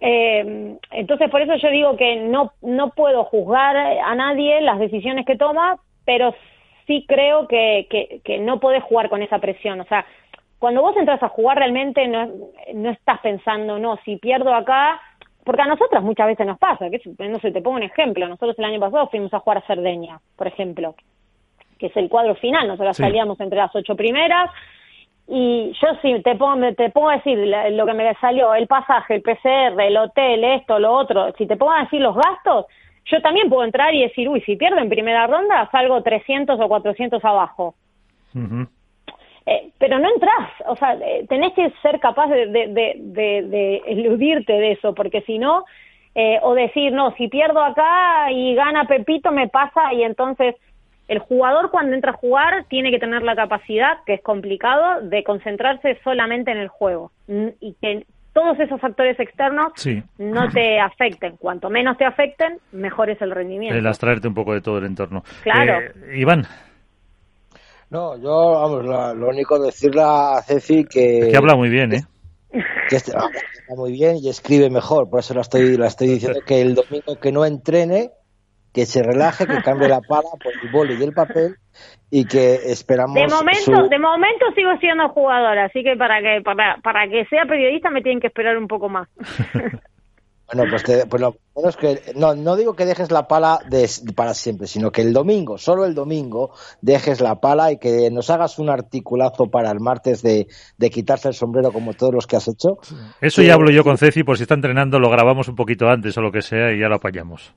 Eh, 0.00 0.76
entonces, 0.90 1.30
por 1.30 1.40
eso 1.40 1.54
yo 1.56 1.70
digo 1.70 1.96
que 1.96 2.16
no, 2.16 2.52
no 2.62 2.90
puedo 2.90 3.24
juzgar 3.24 3.76
a 3.76 4.14
nadie 4.14 4.60
las 4.60 4.78
decisiones 4.78 5.24
que 5.24 5.36
toma, 5.36 5.78
pero 6.04 6.34
sí 6.86 7.04
creo 7.08 7.48
que, 7.48 7.86
que, 7.90 8.20
que 8.24 8.38
no 8.38 8.60
puedes 8.60 8.82
jugar 8.84 9.08
con 9.08 9.22
esa 9.22 9.38
presión. 9.38 9.80
O 9.80 9.84
sea, 9.84 10.04
cuando 10.58 10.82
vos 10.82 10.96
entras 10.96 11.22
a 11.22 11.28
jugar 11.28 11.58
realmente 11.58 12.06
no, 12.08 12.30
no 12.74 12.90
estás 12.90 13.20
pensando, 13.20 13.78
no, 13.78 13.98
si 14.04 14.16
pierdo 14.16 14.54
acá, 14.54 15.00
porque 15.44 15.62
a 15.62 15.66
nosotras 15.66 16.02
muchas 16.02 16.26
veces 16.26 16.46
nos 16.46 16.58
pasa, 16.58 16.90
que 16.90 17.00
no 17.28 17.38
sé, 17.38 17.52
te 17.52 17.62
pongo 17.62 17.76
un 17.76 17.82
ejemplo, 17.82 18.26
nosotros 18.26 18.58
el 18.58 18.64
año 18.64 18.80
pasado 18.80 19.08
fuimos 19.08 19.32
a 19.32 19.38
jugar 19.40 19.58
a 19.58 19.66
Cerdeña, 19.66 20.18
por 20.34 20.46
ejemplo, 20.46 20.94
que 21.78 21.86
es 21.86 21.96
el 21.96 22.08
cuadro 22.08 22.34
final. 22.36 22.66
Nosotros 22.66 22.96
sí. 22.96 23.02
salíamos 23.02 23.38
entre 23.40 23.58
las 23.58 23.74
ocho 23.74 23.94
primeras 23.94 24.50
y 25.28 25.72
yo 25.72 25.88
sí 26.02 26.20
te 26.22 26.36
pongo, 26.36 26.72
te 26.74 26.90
pongo 26.90 27.10
a 27.10 27.16
decir 27.16 27.36
lo 27.38 27.86
que 27.86 27.94
me 27.94 28.14
salió, 28.14 28.54
el 28.54 28.66
pasaje, 28.66 29.16
el 29.16 29.22
PCR, 29.22 29.80
el 29.80 29.96
hotel, 29.96 30.44
esto, 30.44 30.78
lo 30.78 30.92
otro, 30.92 31.32
si 31.36 31.46
te 31.46 31.56
pongo 31.56 31.72
a 31.72 31.82
decir 31.82 32.00
los 32.00 32.14
gastos, 32.14 32.66
yo 33.06 33.20
también 33.22 33.48
puedo 33.48 33.64
entrar 33.64 33.94
y 33.94 34.02
decir, 34.02 34.28
uy, 34.28 34.40
si 34.42 34.56
pierdo 34.56 34.78
en 34.78 34.88
primera 34.88 35.26
ronda, 35.26 35.68
salgo 35.70 36.02
300 36.02 36.58
o 36.60 36.68
400 36.68 37.24
abajo. 37.24 37.74
Uh 38.34 38.38
-huh. 38.38 38.68
eh, 39.46 39.70
pero 39.78 39.98
no 39.98 40.08
entras, 40.08 40.50
o 40.66 40.76
sea, 40.76 40.94
eh, 40.94 41.24
tenés 41.28 41.52
que 41.54 41.70
ser 41.82 41.98
capaz 42.00 42.28
de, 42.28 42.46
de, 42.46 42.66
de, 42.68 42.94
de, 42.98 43.42
de 43.48 43.82
eludirte 43.86 44.52
de 44.52 44.72
eso, 44.72 44.94
porque 44.94 45.22
si 45.22 45.38
no, 45.38 45.64
eh, 46.14 46.38
o 46.42 46.54
decir, 46.54 46.92
no, 46.92 47.14
si 47.16 47.28
pierdo 47.28 47.62
acá 47.62 48.30
y 48.30 48.54
gana 48.54 48.86
Pepito, 48.86 49.32
me 49.32 49.48
pasa 49.48 49.92
y 49.92 50.02
entonces 50.02 50.54
el 51.08 51.18
jugador 51.20 51.70
cuando 51.70 51.94
entra 51.94 52.12
a 52.12 52.16
jugar 52.16 52.64
tiene 52.68 52.90
que 52.90 52.98
tener 52.98 53.22
la 53.22 53.36
capacidad, 53.36 53.98
que 54.04 54.14
es 54.14 54.22
complicado, 54.22 55.02
de 55.02 55.22
concentrarse 55.22 55.98
solamente 56.02 56.50
en 56.50 56.58
el 56.58 56.68
juego 56.68 57.12
y 57.28 57.76
que 57.80 58.06
todos 58.32 58.60
esos 58.60 58.80
factores 58.80 59.18
externos 59.18 59.72
sí. 59.76 60.02
no 60.18 60.50
te 60.50 60.78
afecten. 60.78 61.36
Cuanto 61.36 61.70
menos 61.70 61.96
te 61.96 62.04
afecten, 62.04 62.58
mejor 62.72 63.08
es 63.08 63.20
el 63.22 63.30
rendimiento. 63.30 63.78
El 63.78 63.86
abstraerte 63.86 64.28
un 64.28 64.34
poco 64.34 64.52
de 64.52 64.60
todo 64.60 64.78
el 64.78 64.84
entorno. 64.84 65.22
Claro. 65.42 65.80
Eh, 65.80 66.18
Iván. 66.18 66.42
No, 67.88 68.20
yo, 68.20 68.50
vamos, 68.60 68.84
lo, 68.84 69.14
lo 69.14 69.28
único 69.28 69.58
decirle 69.58 70.02
a 70.04 70.42
Ceci 70.42 70.84
que... 70.84 71.20
Es 71.20 71.28
que 71.28 71.36
habla 71.36 71.54
muy 71.54 71.70
bien, 71.70 71.94
¿eh? 71.94 72.02
Que 72.90 72.96
este, 72.96 73.12
habla 73.16 73.30
muy 73.76 73.92
bien 73.92 74.16
y 74.20 74.28
escribe 74.28 74.68
mejor, 74.70 75.08
por 75.08 75.20
eso 75.20 75.32
la 75.34 75.42
estoy, 75.42 75.76
la 75.76 75.86
estoy 75.86 76.08
diciendo 76.08 76.40
que 76.44 76.60
el 76.60 76.74
domingo 76.74 77.16
que 77.20 77.32
no 77.32 77.44
entrene 77.44 78.10
que 78.76 78.84
se 78.84 79.02
relaje, 79.02 79.46
que 79.46 79.62
cambie 79.62 79.88
la 79.88 80.02
pala 80.02 80.28
por 80.38 80.52
el 80.52 80.70
boli 80.70 80.96
y 81.00 81.02
el 81.02 81.14
papel 81.14 81.56
y 82.10 82.26
que 82.26 82.56
esperamos. 82.66 83.14
De 83.14 83.26
momento, 83.26 83.84
su... 83.84 83.88
de 83.88 83.98
momento 83.98 84.44
sigo 84.54 84.76
siendo 84.80 85.08
jugadora, 85.08 85.64
así 85.64 85.82
que 85.82 85.96
para 85.96 86.20
que 86.20 86.42
para, 86.44 86.76
para 86.82 87.08
que 87.08 87.24
sea 87.24 87.46
periodista 87.46 87.88
me 87.88 88.02
tienen 88.02 88.20
que 88.20 88.26
esperar 88.26 88.58
un 88.58 88.68
poco 88.68 88.90
más. 88.90 89.08
bueno, 90.52 90.64
pues, 90.68 90.82
te, 90.82 91.06
pues 91.06 91.22
lo 91.22 91.36
menos 91.56 91.74
que 91.78 92.00
no 92.16 92.34
no 92.34 92.54
digo 92.54 92.76
que 92.76 92.84
dejes 92.84 93.10
la 93.10 93.26
pala 93.26 93.60
de, 93.66 93.88
para 94.14 94.34
siempre, 94.34 94.66
sino 94.66 94.90
que 94.90 95.00
el 95.00 95.14
domingo, 95.14 95.56
solo 95.56 95.86
el 95.86 95.94
domingo, 95.94 96.50
dejes 96.82 97.22
la 97.22 97.36
pala 97.36 97.72
y 97.72 97.78
que 97.78 98.10
nos 98.12 98.28
hagas 98.28 98.58
un 98.58 98.68
articulazo 98.68 99.46
para 99.50 99.70
el 99.70 99.80
martes 99.80 100.20
de, 100.20 100.48
de 100.76 100.90
quitarse 100.90 101.28
el 101.28 101.34
sombrero 101.34 101.72
como 101.72 101.94
todos 101.94 102.12
los 102.12 102.26
que 102.26 102.36
has 102.36 102.46
hecho. 102.46 102.76
Eso 103.22 103.40
ya 103.40 103.54
hablo 103.54 103.70
yo 103.70 103.84
con 103.84 103.96
Ceci, 103.96 104.22
por 104.22 104.36
si 104.36 104.42
está 104.42 104.54
entrenando, 104.54 104.98
lo 104.98 105.08
grabamos 105.08 105.48
un 105.48 105.54
poquito 105.54 105.88
antes 105.88 106.18
o 106.18 106.20
lo 106.20 106.30
que 106.30 106.42
sea 106.42 106.74
y 106.74 106.78
ya 106.78 106.88
lo 106.88 106.96
apañamos. 106.96 107.54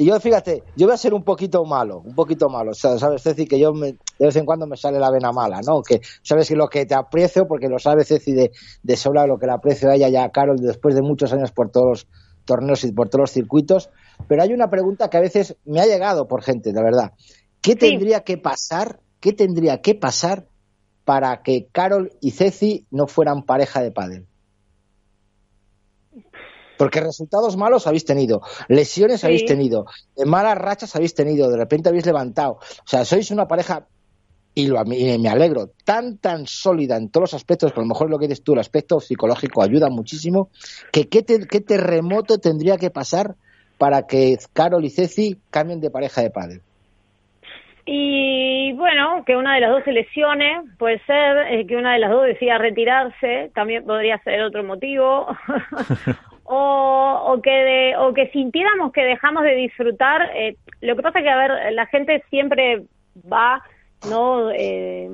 Y 0.00 0.06
yo, 0.06 0.18
fíjate, 0.18 0.62
yo 0.76 0.86
voy 0.86 0.94
a 0.94 0.96
ser 0.96 1.12
un 1.12 1.22
poquito 1.22 1.62
malo, 1.66 1.98
un 1.98 2.14
poquito 2.14 2.48
malo, 2.48 2.72
¿sabes, 2.72 3.22
Ceci? 3.22 3.46
Que 3.46 3.58
yo 3.58 3.74
me, 3.74 3.88
de 3.88 3.98
vez 4.18 4.34
en 4.36 4.46
cuando 4.46 4.66
me 4.66 4.78
sale 4.78 4.98
la 4.98 5.10
vena 5.10 5.30
mala, 5.30 5.60
¿no? 5.60 5.82
Que 5.82 6.00
sabes 6.22 6.48
que 6.48 6.56
lo 6.56 6.68
que 6.68 6.86
te 6.86 6.94
aprecio, 6.94 7.46
porque 7.46 7.68
lo 7.68 7.78
sabe 7.78 8.06
Ceci 8.06 8.32
de, 8.32 8.50
de 8.82 8.96
sobra 8.96 9.26
lo 9.26 9.38
que 9.38 9.44
le 9.44 9.52
aprecio 9.52 9.90
a 9.90 9.96
ella 9.96 10.08
y 10.08 10.16
a 10.16 10.30
Carol 10.30 10.56
después 10.56 10.94
de 10.94 11.02
muchos 11.02 11.34
años 11.34 11.52
por 11.52 11.70
todos 11.70 11.86
los 11.86 12.06
torneos 12.46 12.82
y 12.84 12.92
por 12.92 13.10
todos 13.10 13.24
los 13.24 13.30
circuitos. 13.30 13.90
Pero 14.26 14.42
hay 14.42 14.54
una 14.54 14.70
pregunta 14.70 15.10
que 15.10 15.18
a 15.18 15.20
veces 15.20 15.58
me 15.66 15.82
ha 15.82 15.84
llegado 15.84 16.26
por 16.26 16.42
gente, 16.42 16.72
de 16.72 16.82
verdad. 16.82 17.12
¿Qué 17.60 17.72
sí. 17.72 17.76
tendría 17.76 18.20
que 18.20 18.38
pasar, 18.38 19.00
qué 19.20 19.34
tendría 19.34 19.82
que 19.82 19.94
pasar 19.94 20.46
para 21.04 21.42
que 21.42 21.68
Carol 21.70 22.10
y 22.22 22.30
Ceci 22.30 22.86
no 22.90 23.06
fueran 23.06 23.42
pareja 23.42 23.82
de 23.82 23.90
pádel? 23.90 24.29
Porque 26.80 26.98
resultados 26.98 27.58
malos 27.58 27.86
habéis 27.86 28.06
tenido, 28.06 28.40
lesiones 28.68 29.20
sí. 29.20 29.26
habéis 29.26 29.44
tenido, 29.44 29.84
malas 30.24 30.56
rachas 30.56 30.96
habéis 30.96 31.12
tenido, 31.12 31.50
de 31.50 31.58
repente 31.58 31.90
habéis 31.90 32.06
levantado. 32.06 32.52
O 32.52 32.86
sea, 32.86 33.04
sois 33.04 33.30
una 33.30 33.46
pareja 33.46 33.86
y, 34.54 34.68
lo, 34.68 34.82
me 34.86 35.28
alegro, 35.28 35.72
tan, 35.84 36.16
tan 36.16 36.46
sólida 36.46 36.96
en 36.96 37.10
todos 37.10 37.24
los 37.24 37.34
aspectos, 37.34 37.74
que 37.74 37.80
a 37.80 37.82
lo 37.82 37.86
mejor 37.86 38.08
lo 38.08 38.18
que 38.18 38.28
dices 38.28 38.42
tú, 38.42 38.54
el 38.54 38.60
aspecto 38.60 38.98
psicológico 38.98 39.62
ayuda 39.62 39.90
muchísimo, 39.90 40.48
que 40.90 41.06
qué, 41.10 41.22
qué 41.22 41.60
terremoto 41.60 42.38
tendría 42.38 42.78
que 42.78 42.88
pasar 42.88 43.34
para 43.76 44.06
que 44.06 44.38
Carol 44.54 44.82
y 44.82 44.88
Ceci 44.88 45.36
cambien 45.50 45.82
de 45.82 45.90
pareja 45.90 46.22
de 46.22 46.30
padre. 46.30 46.60
Y 47.84 48.72
bueno, 48.72 49.22
que 49.26 49.36
una 49.36 49.56
de 49.56 49.60
las 49.60 49.70
dos 49.72 49.84
se 49.84 49.92
lesione, 49.92 50.62
puede 50.78 50.98
ser, 51.04 51.36
eh, 51.50 51.66
que 51.66 51.76
una 51.76 51.92
de 51.92 51.98
las 51.98 52.10
dos 52.10 52.24
decida 52.24 52.56
retirarse, 52.56 53.50
también 53.54 53.84
podría 53.84 54.16
ser 54.22 54.40
otro 54.40 54.64
motivo. 54.64 55.26
o, 56.52 57.32
o, 57.32 57.40
que 57.40 57.94
o 57.96 58.12
que 58.12 58.28
sintiéramos 58.30 58.92
que 58.92 59.04
dejamos 59.04 59.44
de 59.44 59.54
disfrutar. 59.54 60.30
Eh, 60.34 60.56
lo 60.80 60.96
que 60.96 61.02
pasa 61.02 61.20
es 61.20 61.24
que, 61.24 61.30
a 61.30 61.36
ver, 61.36 61.72
la 61.72 61.86
gente 61.86 62.24
siempre 62.28 62.82
va, 63.32 63.62
¿no? 64.08 64.50
Eh, 64.50 65.08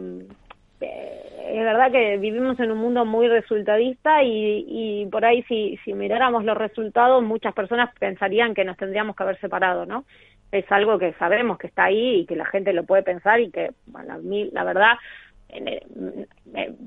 es 0.81 1.65
verdad 1.65 1.93
que 1.93 2.17
vivimos 2.17 2.59
en 2.59 2.71
un 2.71 2.79
mundo 2.79 3.05
muy 3.05 3.29
resultadista 3.29 4.23
y, 4.23 4.65
y 4.67 5.07
por 5.07 5.25
ahí 5.25 5.43
si, 5.45 5.79
si 5.85 5.93
miráramos 5.93 6.45
los 6.45 6.57
resultados 6.57 7.23
muchas 7.23 7.55
personas 7.55 7.91
pensarían 7.99 8.55
que 8.55 8.65
nos 8.65 8.77
tendríamos 8.77 9.15
que 9.15 9.23
haber 9.23 9.39
separado, 9.39 9.85
¿no? 9.85 10.05
Es 10.53 10.65
algo 10.73 10.99
que 10.99 11.13
sabemos 11.15 11.59
que 11.59 11.67
está 11.67 11.85
ahí 11.85 12.21
y 12.21 12.27
que 12.27 12.37
la 12.37 12.47
gente 12.47 12.73
lo 12.73 12.85
puede 12.85 13.03
pensar 13.03 13.41
y 13.41 13.51
que, 13.51 13.73
bueno, 13.87 14.17
la 14.53 14.65
verdad, 14.65 14.95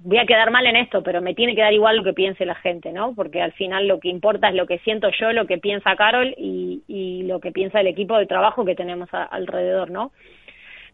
voy 0.03 0.17
a 0.17 0.25
quedar 0.25 0.51
mal 0.51 0.65
en 0.65 0.75
esto, 0.75 1.03
pero 1.03 1.21
me 1.21 1.33
tiene 1.33 1.55
que 1.55 1.61
dar 1.61 1.73
igual 1.73 1.97
lo 1.97 2.03
que 2.03 2.13
piense 2.13 2.45
la 2.45 2.55
gente, 2.55 2.91
¿no? 2.91 3.13
Porque 3.15 3.41
al 3.41 3.53
final 3.53 3.87
lo 3.87 3.99
que 3.99 4.09
importa 4.09 4.49
es 4.49 4.55
lo 4.55 4.67
que 4.67 4.79
siento 4.79 5.09
yo, 5.19 5.31
lo 5.31 5.47
que 5.47 5.57
piensa 5.57 5.95
Carol 5.95 6.33
y, 6.37 6.83
y 6.87 7.23
lo 7.23 7.39
que 7.39 7.51
piensa 7.51 7.79
el 7.79 7.87
equipo 7.87 8.17
de 8.17 8.25
trabajo 8.25 8.65
que 8.65 8.75
tenemos 8.75 9.09
alrededor, 9.11 9.91
¿no? 9.91 10.11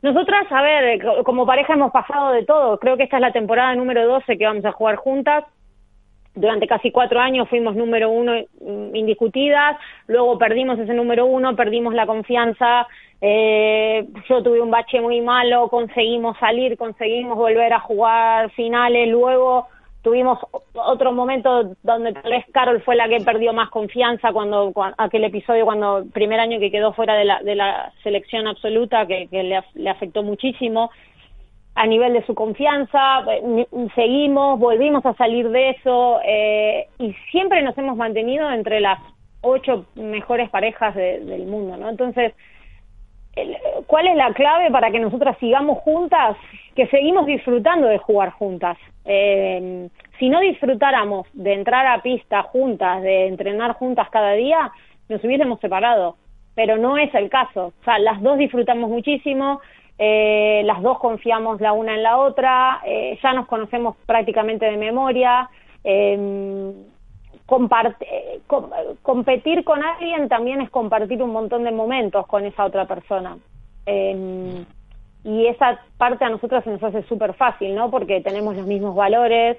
Nosotras, 0.01 0.45
a 0.51 0.61
ver, 0.61 1.03
como 1.23 1.47
pareja 1.47 1.73
hemos 1.73 1.91
pasado 1.91 2.31
de 2.31 2.45
todo. 2.45 2.77
Creo 2.79 2.95
que 2.97 3.03
esta 3.03 3.17
es 3.17 3.21
la 3.21 3.31
temporada 3.31 3.73
número 3.73 4.05
12 4.07 4.37
que 4.37 4.45
vamos 4.45 4.65
a 4.65 4.71
jugar 4.71 4.97
juntas. 4.97 5.45
Durante 6.35 6.67
casi 6.67 6.91
cuatro 6.91 7.19
años 7.19 7.47
fuimos 7.49 7.75
número 7.75 8.09
uno 8.09 8.33
indiscutidas, 8.93 9.77
luego 10.07 10.37
perdimos 10.37 10.77
ese 10.77 10.93
número 10.93 11.25
uno, 11.25 11.55
perdimos 11.55 11.93
la 11.93 12.05
confianza, 12.05 12.87
eh, 13.21 14.05
yo 14.29 14.43
tuve 14.43 14.61
un 14.61 14.69
bache 14.69 14.99
muy 15.01 15.21
malo, 15.21 15.69
conseguimos 15.69 16.37
salir, 16.37 16.77
conseguimos 16.77 17.37
volver 17.37 17.73
a 17.73 17.79
jugar 17.79 18.51
finales, 18.51 19.07
luego 19.07 19.67
tuvimos 20.05 20.37
otro 20.73 21.11
momento 21.11 21.75
donde 21.81 22.13
tal 22.13 22.29
vez 22.29 22.45
Carol 22.53 22.79
fue 22.83 22.95
la 22.95 23.09
que 23.09 23.21
perdió 23.21 23.53
más 23.53 23.71
confianza 23.71 24.31
cuando, 24.31 24.71
aquel 24.99 25.23
episodio 25.23 25.65
cuando 25.65 26.05
primer 26.13 26.39
año 26.39 26.59
que 26.59 26.69
quedó 26.69 26.93
fuera 26.93 27.15
de 27.15 27.25
la, 27.25 27.41
de 27.41 27.55
la 27.55 27.91
selección 28.03 28.45
absoluta 28.45 29.07
que, 29.07 29.27
le, 29.31 29.89
afectó 29.89 30.21
muchísimo 30.21 30.91
a 31.75 31.85
nivel 31.85 32.13
de 32.13 32.25
su 32.25 32.33
confianza 32.33 33.23
eh, 33.29 33.67
seguimos 33.95 34.59
volvimos 34.59 35.05
a 35.05 35.13
salir 35.13 35.49
de 35.49 35.71
eso 35.71 36.19
eh, 36.25 36.87
y 36.99 37.13
siempre 37.31 37.61
nos 37.61 37.77
hemos 37.77 37.97
mantenido 37.97 38.49
entre 38.49 38.79
las 38.79 38.99
ocho 39.41 39.85
mejores 39.95 40.49
parejas 40.49 40.95
del 40.95 41.45
mundo 41.45 41.77
no 41.77 41.89
entonces 41.89 42.33
¿Cuál 43.87 44.07
es 44.07 44.15
la 44.15 44.33
clave 44.33 44.71
para 44.71 44.91
que 44.91 44.99
nosotras 44.99 45.37
sigamos 45.39 45.79
juntas? 45.79 46.37
Que 46.75 46.87
seguimos 46.87 47.25
disfrutando 47.25 47.87
de 47.87 47.97
jugar 47.97 48.31
juntas. 48.31 48.77
Eh, 49.03 49.89
si 50.19 50.29
no 50.29 50.39
disfrutáramos 50.39 51.27
de 51.33 51.53
entrar 51.53 51.85
a 51.85 52.01
pista 52.01 52.43
juntas, 52.43 53.01
de 53.01 53.27
entrenar 53.27 53.73
juntas 53.73 54.09
cada 54.09 54.33
día, 54.33 54.71
nos 55.09 55.23
hubiésemos 55.23 55.59
separado. 55.59 56.15
Pero 56.55 56.77
no 56.77 56.97
es 56.97 57.13
el 57.13 57.29
caso. 57.29 57.73
O 57.81 57.83
sea, 57.83 57.99
las 57.99 58.21
dos 58.21 58.37
disfrutamos 58.37 58.89
muchísimo, 58.89 59.59
eh, 59.97 60.61
las 60.65 60.81
dos 60.81 60.99
confiamos 60.99 61.61
la 61.61 61.73
una 61.73 61.95
en 61.95 62.03
la 62.03 62.17
otra, 62.17 62.81
eh, 62.85 63.17
ya 63.21 63.33
nos 63.33 63.47
conocemos 63.47 63.95
prácticamente 64.05 64.65
de 64.65 64.77
memoria. 64.77 65.49
Eh, 65.83 66.73
eh, 67.47 68.41
competir 69.03 69.63
con 69.63 69.83
alguien 69.83 70.27
también 70.27 70.61
es 70.61 70.69
compartir 70.71 71.21
un 71.21 71.31
montón 71.31 71.63
de 71.63 71.71
momentos 71.71 72.25
con 72.25 72.45
esa 72.45 72.65
otra 72.65 72.85
persona. 72.85 73.37
Em, 73.85 74.65
y 75.23 75.45
esa 75.45 75.79
parte 75.97 76.25
a 76.25 76.29
nosotros 76.29 76.63
se 76.63 76.71
nos 76.71 76.83
hace 76.83 77.03
súper 77.03 77.33
fácil, 77.33 77.75
¿no? 77.75 77.91
Porque 77.91 78.21
tenemos 78.21 78.55
los 78.55 78.65
mismos 78.65 78.95
valores, 78.95 79.57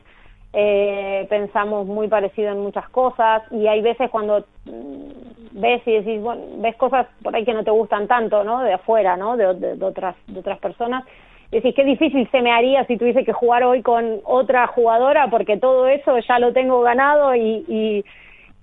eh, 0.52 1.26
pensamos 1.28 1.86
muy 1.86 2.08
parecido 2.08 2.50
en 2.50 2.60
muchas 2.60 2.88
cosas 2.88 3.42
y 3.52 3.66
hay 3.68 3.82
veces 3.82 4.10
cuando 4.10 4.44
mm, 4.64 5.25
ves 5.56 5.82
y 5.86 5.92
decís, 5.92 6.20
bueno, 6.22 6.42
ves 6.58 6.76
cosas 6.76 7.06
por 7.22 7.34
ahí 7.34 7.44
que 7.44 7.54
no 7.54 7.64
te 7.64 7.70
gustan 7.70 8.06
tanto, 8.06 8.44
¿no? 8.44 8.60
De 8.60 8.74
afuera, 8.74 9.16
¿no? 9.16 9.36
De, 9.36 9.54
de 9.54 9.84
otras, 9.84 10.14
de 10.26 10.38
otras 10.38 10.58
personas 10.58 11.04
decís, 11.50 11.74
qué 11.74 11.84
difícil 11.84 12.28
se 12.30 12.40
me 12.42 12.52
haría 12.52 12.84
si 12.86 12.96
tuviese 12.96 13.24
que 13.24 13.32
jugar 13.32 13.64
hoy 13.64 13.82
con 13.82 14.20
otra 14.24 14.66
jugadora, 14.66 15.28
porque 15.28 15.56
todo 15.56 15.86
eso 15.88 16.18
ya 16.18 16.38
lo 16.38 16.52
tengo 16.52 16.80
ganado 16.82 17.34
y, 17.34 17.64
y, 17.68 18.04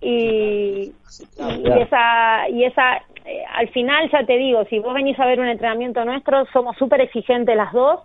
y, 0.01 0.93
esa, 1.79 2.49
y 2.49 2.65
esa 2.65 2.97
eh, 3.25 3.43
al 3.53 3.69
final 3.69 4.09
ya 4.11 4.25
te 4.25 4.37
digo, 4.37 4.65
si 4.65 4.79
vos 4.79 4.93
venís 4.93 5.19
a 5.19 5.25
ver 5.25 5.39
un 5.39 5.47
entrenamiento 5.47 6.03
nuestro, 6.03 6.45
somos 6.47 6.75
súper 6.77 7.01
exigentes 7.01 7.55
las 7.55 7.71
dos. 7.71 8.01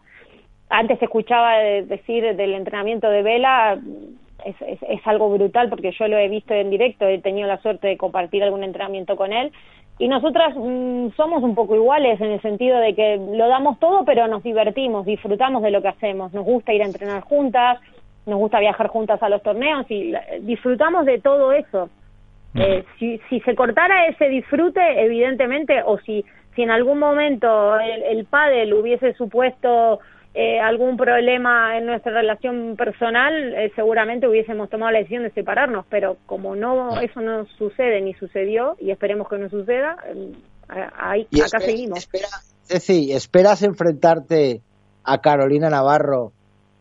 Antes 0.70 0.98
te 0.98 1.07
escuchaba 1.07 1.57
decir 1.57 2.37
del 2.37 2.53
entrenamiento 2.53 3.09
de 3.09 3.22
Vela, 3.22 3.79
es, 4.44 4.57
es, 4.61 4.79
es, 4.83 5.07
algo 5.07 5.31
brutal 5.31 5.68
porque 5.68 5.92
yo 5.92 6.09
lo 6.09 6.16
he 6.16 6.29
visto 6.29 6.55
en 6.55 6.70
directo, 6.70 7.07
he 7.07 7.18
tenido 7.18 7.48
la 7.48 7.59
suerte 7.59 7.88
de 7.88 7.96
compartir 7.96 8.42
algún 8.42 8.64
entrenamiento 8.64 9.16
con 9.16 9.33
él. 9.33 9.53
Y 9.98 10.07
nosotras 10.07 10.55
mm, 10.57 11.09
somos 11.16 11.42
un 11.42 11.55
poco 11.55 11.74
iguales 11.74 12.20
en 12.20 12.31
el 12.31 12.40
sentido 12.40 12.79
de 12.79 12.94
que 12.94 13.16
lo 13.16 13.48
damos 13.48 13.79
todo, 13.81 14.05
pero 14.05 14.29
nos 14.29 14.42
divertimos, 14.42 15.07
disfrutamos 15.07 15.62
de 15.62 15.70
lo 15.70 15.83
que 15.83 15.88
hacemos, 15.88 16.33
nos 16.33 16.44
gusta 16.44 16.72
ir 16.72 16.83
a 16.83 16.87
entrenar 16.87 17.22
juntas, 17.22 17.81
nos 18.27 18.38
gusta 18.38 18.61
viajar 18.61 18.88
juntas 18.88 19.22
a 19.22 19.29
los 19.29 19.42
torneos 19.42 19.90
y 19.90 20.14
disfrutamos 20.40 21.05
de 21.05 21.18
todo 21.18 21.53
eso. 21.53 21.90
Eh, 22.55 22.85
si, 22.98 23.20
si 23.29 23.40
se 23.40 23.55
cortara 23.55 24.07
ese 24.07 24.29
disfrute, 24.29 24.81
evidentemente, 25.05 25.83
o 25.85 25.98
si, 25.98 26.24
si 26.55 26.62
en 26.62 26.70
algún 26.70 26.98
momento 26.98 27.79
el, 27.79 28.03
el 28.05 28.24
pádel 28.24 28.74
hubiese 28.74 29.14
supuesto 29.14 30.01
eh, 30.35 30.61
algún 30.61 30.97
problema 30.97 31.77
en 31.79 31.87
nuestra 31.87 32.12
relación 32.12 32.77
personal, 32.77 33.55
eh, 33.55 33.73
seguramente 33.75 34.29
hubiésemos 34.29 34.69
tomado 34.69 34.93
la 34.93 34.99
decisión 34.99 35.23
de 35.23 35.31
separarnos, 35.31 35.87
pero 35.88 36.19
como 36.27 36.55
no 36.55 37.01
eso 37.01 37.21
no 37.21 37.47
sucede 37.57 38.01
ni 38.03 38.14
sucedió 38.14 38.77
y 38.79 38.91
esperemos 38.91 39.29
que 39.29 39.38
no 39.38 39.49
suceda, 39.49 39.97
eh, 40.07 40.33
ahí, 40.97 41.27
acá 41.45 41.61
seguimos. 41.61 41.99
Espera, 41.99 42.29
¿esperas 43.17 43.62
enfrentarte 43.62 44.61
a 45.03 45.19
Carolina 45.19 45.71
Navarro 45.71 46.33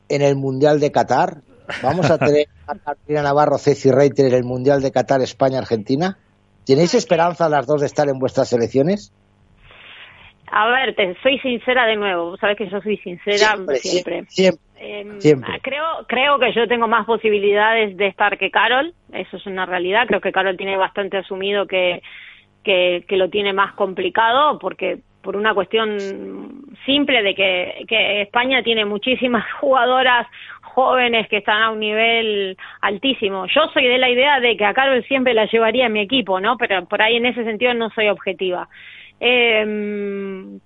en 0.10 0.22
el 0.22 0.36
Mundial 0.36 0.80
de 0.80 0.92
Qatar? 0.92 1.42
¿Vamos 1.82 2.12
a 2.12 2.18
tener 2.20 2.48
a 2.68 2.76
Carolina 2.76 3.24
Navarro, 3.24 3.58
Ceci 3.58 3.90
Reiter 3.92 4.28
en 4.28 4.34
el 4.34 4.44
Mundial 4.44 4.82
de 4.82 4.92
Qatar 4.92 5.22
España-Argentina? 5.22 6.18
¿Tenéis 6.66 6.94
esperanza 6.96 7.48
las 7.48 7.66
dos 7.66 7.80
de 7.80 7.88
estar 7.88 8.10
en 8.10 8.20
vuestras 8.20 8.50
selecciones? 8.50 9.14
A 10.50 10.68
ver, 10.68 10.96
te 10.96 11.16
soy 11.22 11.40
sincera 11.40 11.86
de 11.86 11.96
nuevo. 11.96 12.32
Vos 12.32 12.40
sabés 12.40 12.58
que 12.58 12.70
yo 12.70 12.82
soy 12.82 12.98
sincera 12.98 13.58
siempre. 13.76 14.24
Em, 14.80 15.20
siempre. 15.20 15.60
Creo, 15.62 15.84
creo 16.08 16.40
que 16.40 16.54
yo 16.54 16.68
tengo 16.68 16.88
más 16.88 17.06
posibilidades 17.06 17.98
de 17.98 18.08
estar 18.08 18.38
que 18.38 18.50
Carol. 18.52 18.94
Eso 19.12 19.38
es 19.38 19.46
una 19.46 19.66
realidad. 19.66 20.08
Creo 20.08 20.22
que 20.22 20.32
Carol 20.32 20.56
tiene 20.56 20.78
bastante 20.78 21.18
asumido 21.18 21.68
que, 21.68 22.02
que, 22.64 23.04
que 23.08 23.18
lo 23.18 23.30
tiene 23.30 23.54
más 23.54 23.74
complicado 23.74 24.58
porque 24.60 25.00
por 25.22 25.36
una 25.36 25.54
cuestión 25.54 25.98
simple 26.86 27.22
de 27.22 27.36
que, 27.36 27.84
que 27.86 28.22
España 28.22 28.64
tiene 28.64 28.86
muchísimas 28.86 29.46
jugadoras 29.60 30.26
jóvenes 30.62 31.28
que 31.28 31.38
están 31.38 31.62
a 31.62 31.72
un 31.72 31.80
nivel 31.80 32.56
altísimo. 32.80 33.46
Yo 33.48 33.68
soy 33.74 33.88
de 33.88 33.98
la 33.98 34.10
idea 34.10 34.40
de 34.40 34.56
que 34.56 34.64
a 34.64 34.74
Carol 34.74 35.04
siempre 35.04 35.34
la 35.34 35.46
llevaría 35.46 35.90
mi 35.90 36.00
equipo, 36.00 36.40
¿no? 36.40 36.56
Pero 36.56 36.86
por 36.86 37.02
ahí 37.02 37.18
en 37.18 37.26
ese 37.26 37.44
sentido 37.44 37.74
no 37.74 37.90
soy 37.90 38.08
objetiva. 38.08 38.70
Eh, 39.20 40.60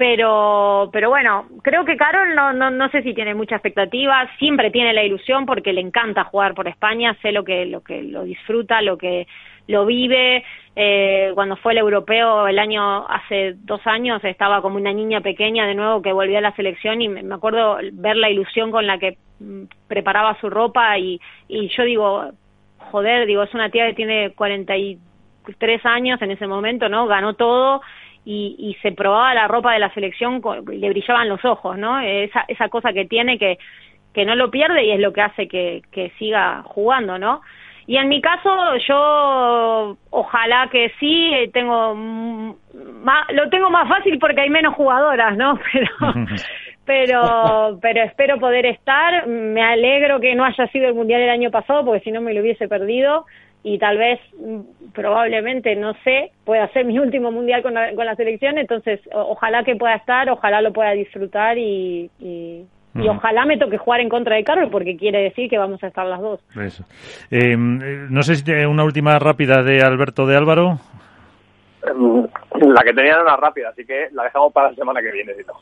pero 0.00 0.88
pero 0.94 1.10
bueno 1.10 1.46
creo 1.62 1.84
que 1.84 1.98
Carol 1.98 2.34
no, 2.34 2.54
no 2.54 2.70
no 2.70 2.88
sé 2.88 3.02
si 3.02 3.12
tiene 3.12 3.34
mucha 3.34 3.56
expectativa 3.56 4.26
siempre 4.38 4.70
tiene 4.70 4.94
la 4.94 5.04
ilusión 5.04 5.44
porque 5.44 5.74
le 5.74 5.82
encanta 5.82 6.24
jugar 6.24 6.54
por 6.54 6.68
España 6.68 7.14
sé 7.20 7.32
lo 7.32 7.44
que 7.44 7.66
lo 7.66 7.82
que 7.82 8.02
lo 8.02 8.24
disfruta 8.24 8.80
lo 8.80 8.96
que 8.96 9.26
lo 9.66 9.86
vive. 9.86 10.44
Eh, 10.74 11.32
cuando 11.34 11.56
fue 11.56 11.72
el 11.72 11.78
europeo 11.78 12.46
el 12.46 12.58
año 12.58 13.06
hace 13.08 13.56
dos 13.64 13.80
años 13.86 14.24
estaba 14.24 14.62
como 14.62 14.76
una 14.76 14.92
niña 14.92 15.20
pequeña 15.20 15.66
de 15.66 15.74
nuevo 15.74 16.00
que 16.00 16.12
volvió 16.12 16.38
a 16.38 16.40
la 16.40 16.54
selección 16.54 17.02
y 17.02 17.08
me, 17.08 17.34
acuerdo 17.34 17.78
ver 17.92 18.16
la 18.16 18.30
ilusión 18.30 18.70
con 18.70 18.86
la 18.86 18.98
que 18.98 19.18
mm, 19.40 19.64
preparaba 19.86 20.40
su 20.40 20.48
ropa 20.48 20.96
y 20.96 21.20
y 21.48 21.68
yo 21.76 21.82
digo 21.82 22.30
joder 22.90 23.26
digo 23.26 23.42
es 23.42 23.52
una 23.52 23.68
tía 23.68 23.86
que 23.88 23.94
tiene 23.94 24.32
43 25.54 25.86
años 25.86 26.22
en 26.22 26.30
ese 26.30 26.46
momento 26.46 26.88
no 26.88 27.06
ganó 27.06 27.34
todo 27.34 27.80
y, 28.24 28.56
y 28.58 28.74
se 28.82 28.92
probaba 28.92 29.34
la 29.34 29.48
ropa 29.48 29.72
de 29.72 29.78
la 29.78 29.92
selección, 29.94 30.42
le 30.66 30.88
brillaban 30.90 31.28
los 31.28 31.44
ojos, 31.44 31.78
¿no? 31.78 32.00
Esa, 32.00 32.44
esa 32.48 32.68
cosa 32.68 32.92
que 32.92 33.06
tiene 33.06 33.38
que, 33.38 33.58
que 34.12 34.24
no 34.24 34.34
lo 34.34 34.50
pierde 34.50 34.84
y 34.84 34.92
es 34.92 35.00
lo 35.00 35.12
que 35.12 35.22
hace 35.22 35.48
que, 35.48 35.82
que 35.90 36.10
siga 36.18 36.62
jugando, 36.64 37.18
¿no? 37.18 37.40
Y 37.86 37.96
en 37.96 38.08
mi 38.08 38.20
caso, 38.20 38.76
yo 38.86 39.96
ojalá 40.10 40.68
que 40.70 40.92
sí, 41.00 41.32
tengo 41.52 41.94
más, 41.94 43.26
lo 43.32 43.48
tengo 43.48 43.68
más 43.68 43.88
fácil 43.88 44.18
porque 44.18 44.42
hay 44.42 44.50
menos 44.50 44.74
jugadoras, 44.74 45.36
¿no? 45.36 45.58
Pero, 45.72 46.14
pero, 46.84 47.78
pero 47.80 48.02
espero 48.02 48.38
poder 48.38 48.66
estar. 48.66 49.26
Me 49.26 49.62
alegro 49.62 50.20
que 50.20 50.34
no 50.34 50.44
haya 50.44 50.66
sido 50.68 50.88
el 50.88 50.94
mundial 50.94 51.20
el 51.20 51.30
año 51.30 51.50
pasado, 51.50 51.84
porque 51.84 52.00
si 52.00 52.10
no 52.10 52.20
me 52.20 52.34
lo 52.34 52.40
hubiese 52.40 52.68
perdido. 52.68 53.26
Y 53.62 53.78
tal 53.78 53.98
vez, 53.98 54.18
mm, 54.38 54.92
probablemente, 54.94 55.76
no 55.76 55.94
sé, 56.02 56.32
pueda 56.44 56.66
ser 56.68 56.86
mi 56.86 56.98
último 56.98 57.30
mundial 57.30 57.62
con 57.62 57.74
la, 57.74 57.94
con 57.94 58.06
la 58.06 58.16
selección. 58.16 58.58
Entonces, 58.58 59.00
ojalá 59.12 59.64
que 59.64 59.76
pueda 59.76 59.94
estar, 59.94 60.30
ojalá 60.30 60.62
lo 60.62 60.72
pueda 60.72 60.92
disfrutar 60.92 61.58
y, 61.58 62.10
y, 62.18 62.64
ojalá 63.08 63.44
me 63.44 63.58
toque 63.58 63.78
jugar 63.78 64.00
en 64.00 64.08
contra 64.08 64.36
de 64.36 64.44
Carlos, 64.44 64.68
porque 64.72 64.96
quiere 64.96 65.22
decir 65.22 65.48
que 65.48 65.58
vamos 65.58 65.82
a 65.82 65.88
estar 65.88 66.06
las 66.06 66.20
dos. 66.20 66.40
Eso. 66.56 66.84
Eh, 67.30 67.56
no 67.56 68.22
sé 68.22 68.36
si 68.36 68.50
una 68.50 68.84
última 68.84 69.18
rápida 69.18 69.62
de 69.62 69.82
Alberto 69.82 70.26
de 70.26 70.36
Álvaro. 70.36 70.78
Em, 71.86 72.26
la 72.60 72.82
que 72.82 72.92
tenía 72.92 73.12
era 73.12 73.22
una 73.22 73.36
rápida, 73.36 73.70
así 73.70 73.84
que 73.84 74.08
la 74.12 74.24
dejamos 74.24 74.52
para 74.52 74.70
la 74.70 74.74
semana 74.74 75.00
que 75.00 75.12
viene, 75.12 75.34
si 75.34 75.42
no. 75.44 75.54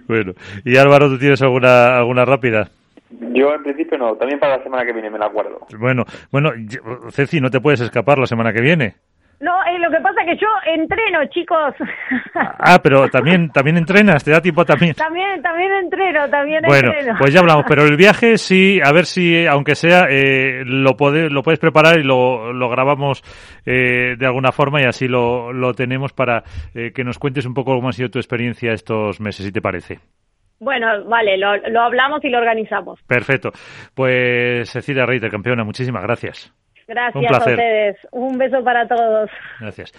bueno, 0.08 0.32
y 0.64 0.76
Álvaro, 0.76 1.08
¿tú 1.08 1.18
tienes 1.18 1.40
alguna, 1.42 1.96
alguna 1.96 2.24
rápida? 2.24 2.68
Yo 3.20 3.54
en 3.54 3.62
principio 3.62 3.98
no, 3.98 4.14
también 4.16 4.38
para 4.38 4.58
la 4.58 4.62
semana 4.62 4.84
que 4.84 4.92
viene 4.92 5.10
me 5.10 5.18
la 5.18 5.26
acuerdo. 5.26 5.60
Bueno, 5.78 6.04
bueno, 6.30 6.50
Ceci, 7.10 7.40
no 7.40 7.50
te 7.50 7.60
puedes 7.60 7.80
escapar 7.80 8.18
la 8.18 8.26
semana 8.26 8.52
que 8.52 8.60
viene. 8.60 8.94
No, 9.38 9.52
eh, 9.64 9.78
lo 9.78 9.90
que 9.90 10.00
pasa 10.00 10.22
es 10.22 10.30
que 10.30 10.36
yo 10.38 10.48
entreno, 10.66 11.26
chicos. 11.26 11.74
Ah, 12.58 12.80
pero 12.82 13.08
también 13.08 13.50
también 13.50 13.76
entrenas, 13.76 14.24
te 14.24 14.30
da 14.30 14.40
tiempo 14.40 14.64
también. 14.64 14.94
También 14.94 15.42
también 15.42 15.72
entreno, 15.72 16.28
también 16.28 16.62
bueno, 16.66 16.90
entreno. 16.90 17.18
pues 17.18 17.32
ya 17.32 17.40
hablamos, 17.40 17.64
pero 17.68 17.84
el 17.84 17.96
viaje 17.98 18.38
sí, 18.38 18.80
a 18.82 18.92
ver 18.92 19.04
si, 19.04 19.46
aunque 19.46 19.74
sea, 19.74 20.06
eh, 20.08 20.62
lo, 20.64 20.96
puede, 20.96 21.28
lo 21.28 21.42
puedes 21.42 21.60
preparar 21.60 21.98
y 21.98 22.02
lo, 22.02 22.52
lo 22.52 22.68
grabamos 22.70 23.22
eh, 23.66 24.16
de 24.18 24.26
alguna 24.26 24.52
forma 24.52 24.80
y 24.80 24.84
así 24.84 25.06
lo, 25.06 25.52
lo 25.52 25.74
tenemos 25.74 26.12
para 26.12 26.42
eh, 26.74 26.92
que 26.94 27.04
nos 27.04 27.18
cuentes 27.18 27.46
un 27.46 27.54
poco 27.54 27.74
cómo 27.74 27.90
ha 27.90 27.92
sido 27.92 28.10
tu 28.10 28.18
experiencia 28.18 28.72
estos 28.72 29.20
meses, 29.20 29.44
si 29.44 29.52
te 29.52 29.60
parece. 29.60 29.98
Bueno, 30.58 31.04
vale, 31.04 31.36
lo, 31.36 31.56
lo 31.68 31.80
hablamos 31.82 32.24
y 32.24 32.30
lo 32.30 32.38
organizamos. 32.38 33.00
Perfecto. 33.06 33.50
Pues 33.94 34.70
Cecilia 34.70 35.04
Reiter, 35.04 35.30
campeona, 35.30 35.64
muchísimas 35.64 36.02
gracias. 36.02 36.52
Gracias 36.88 37.32
a 37.32 37.38
ustedes. 37.38 37.96
Un 38.12 38.38
beso 38.38 38.62
para 38.62 38.86
todos. 38.86 39.28
Gracias. 39.60 39.92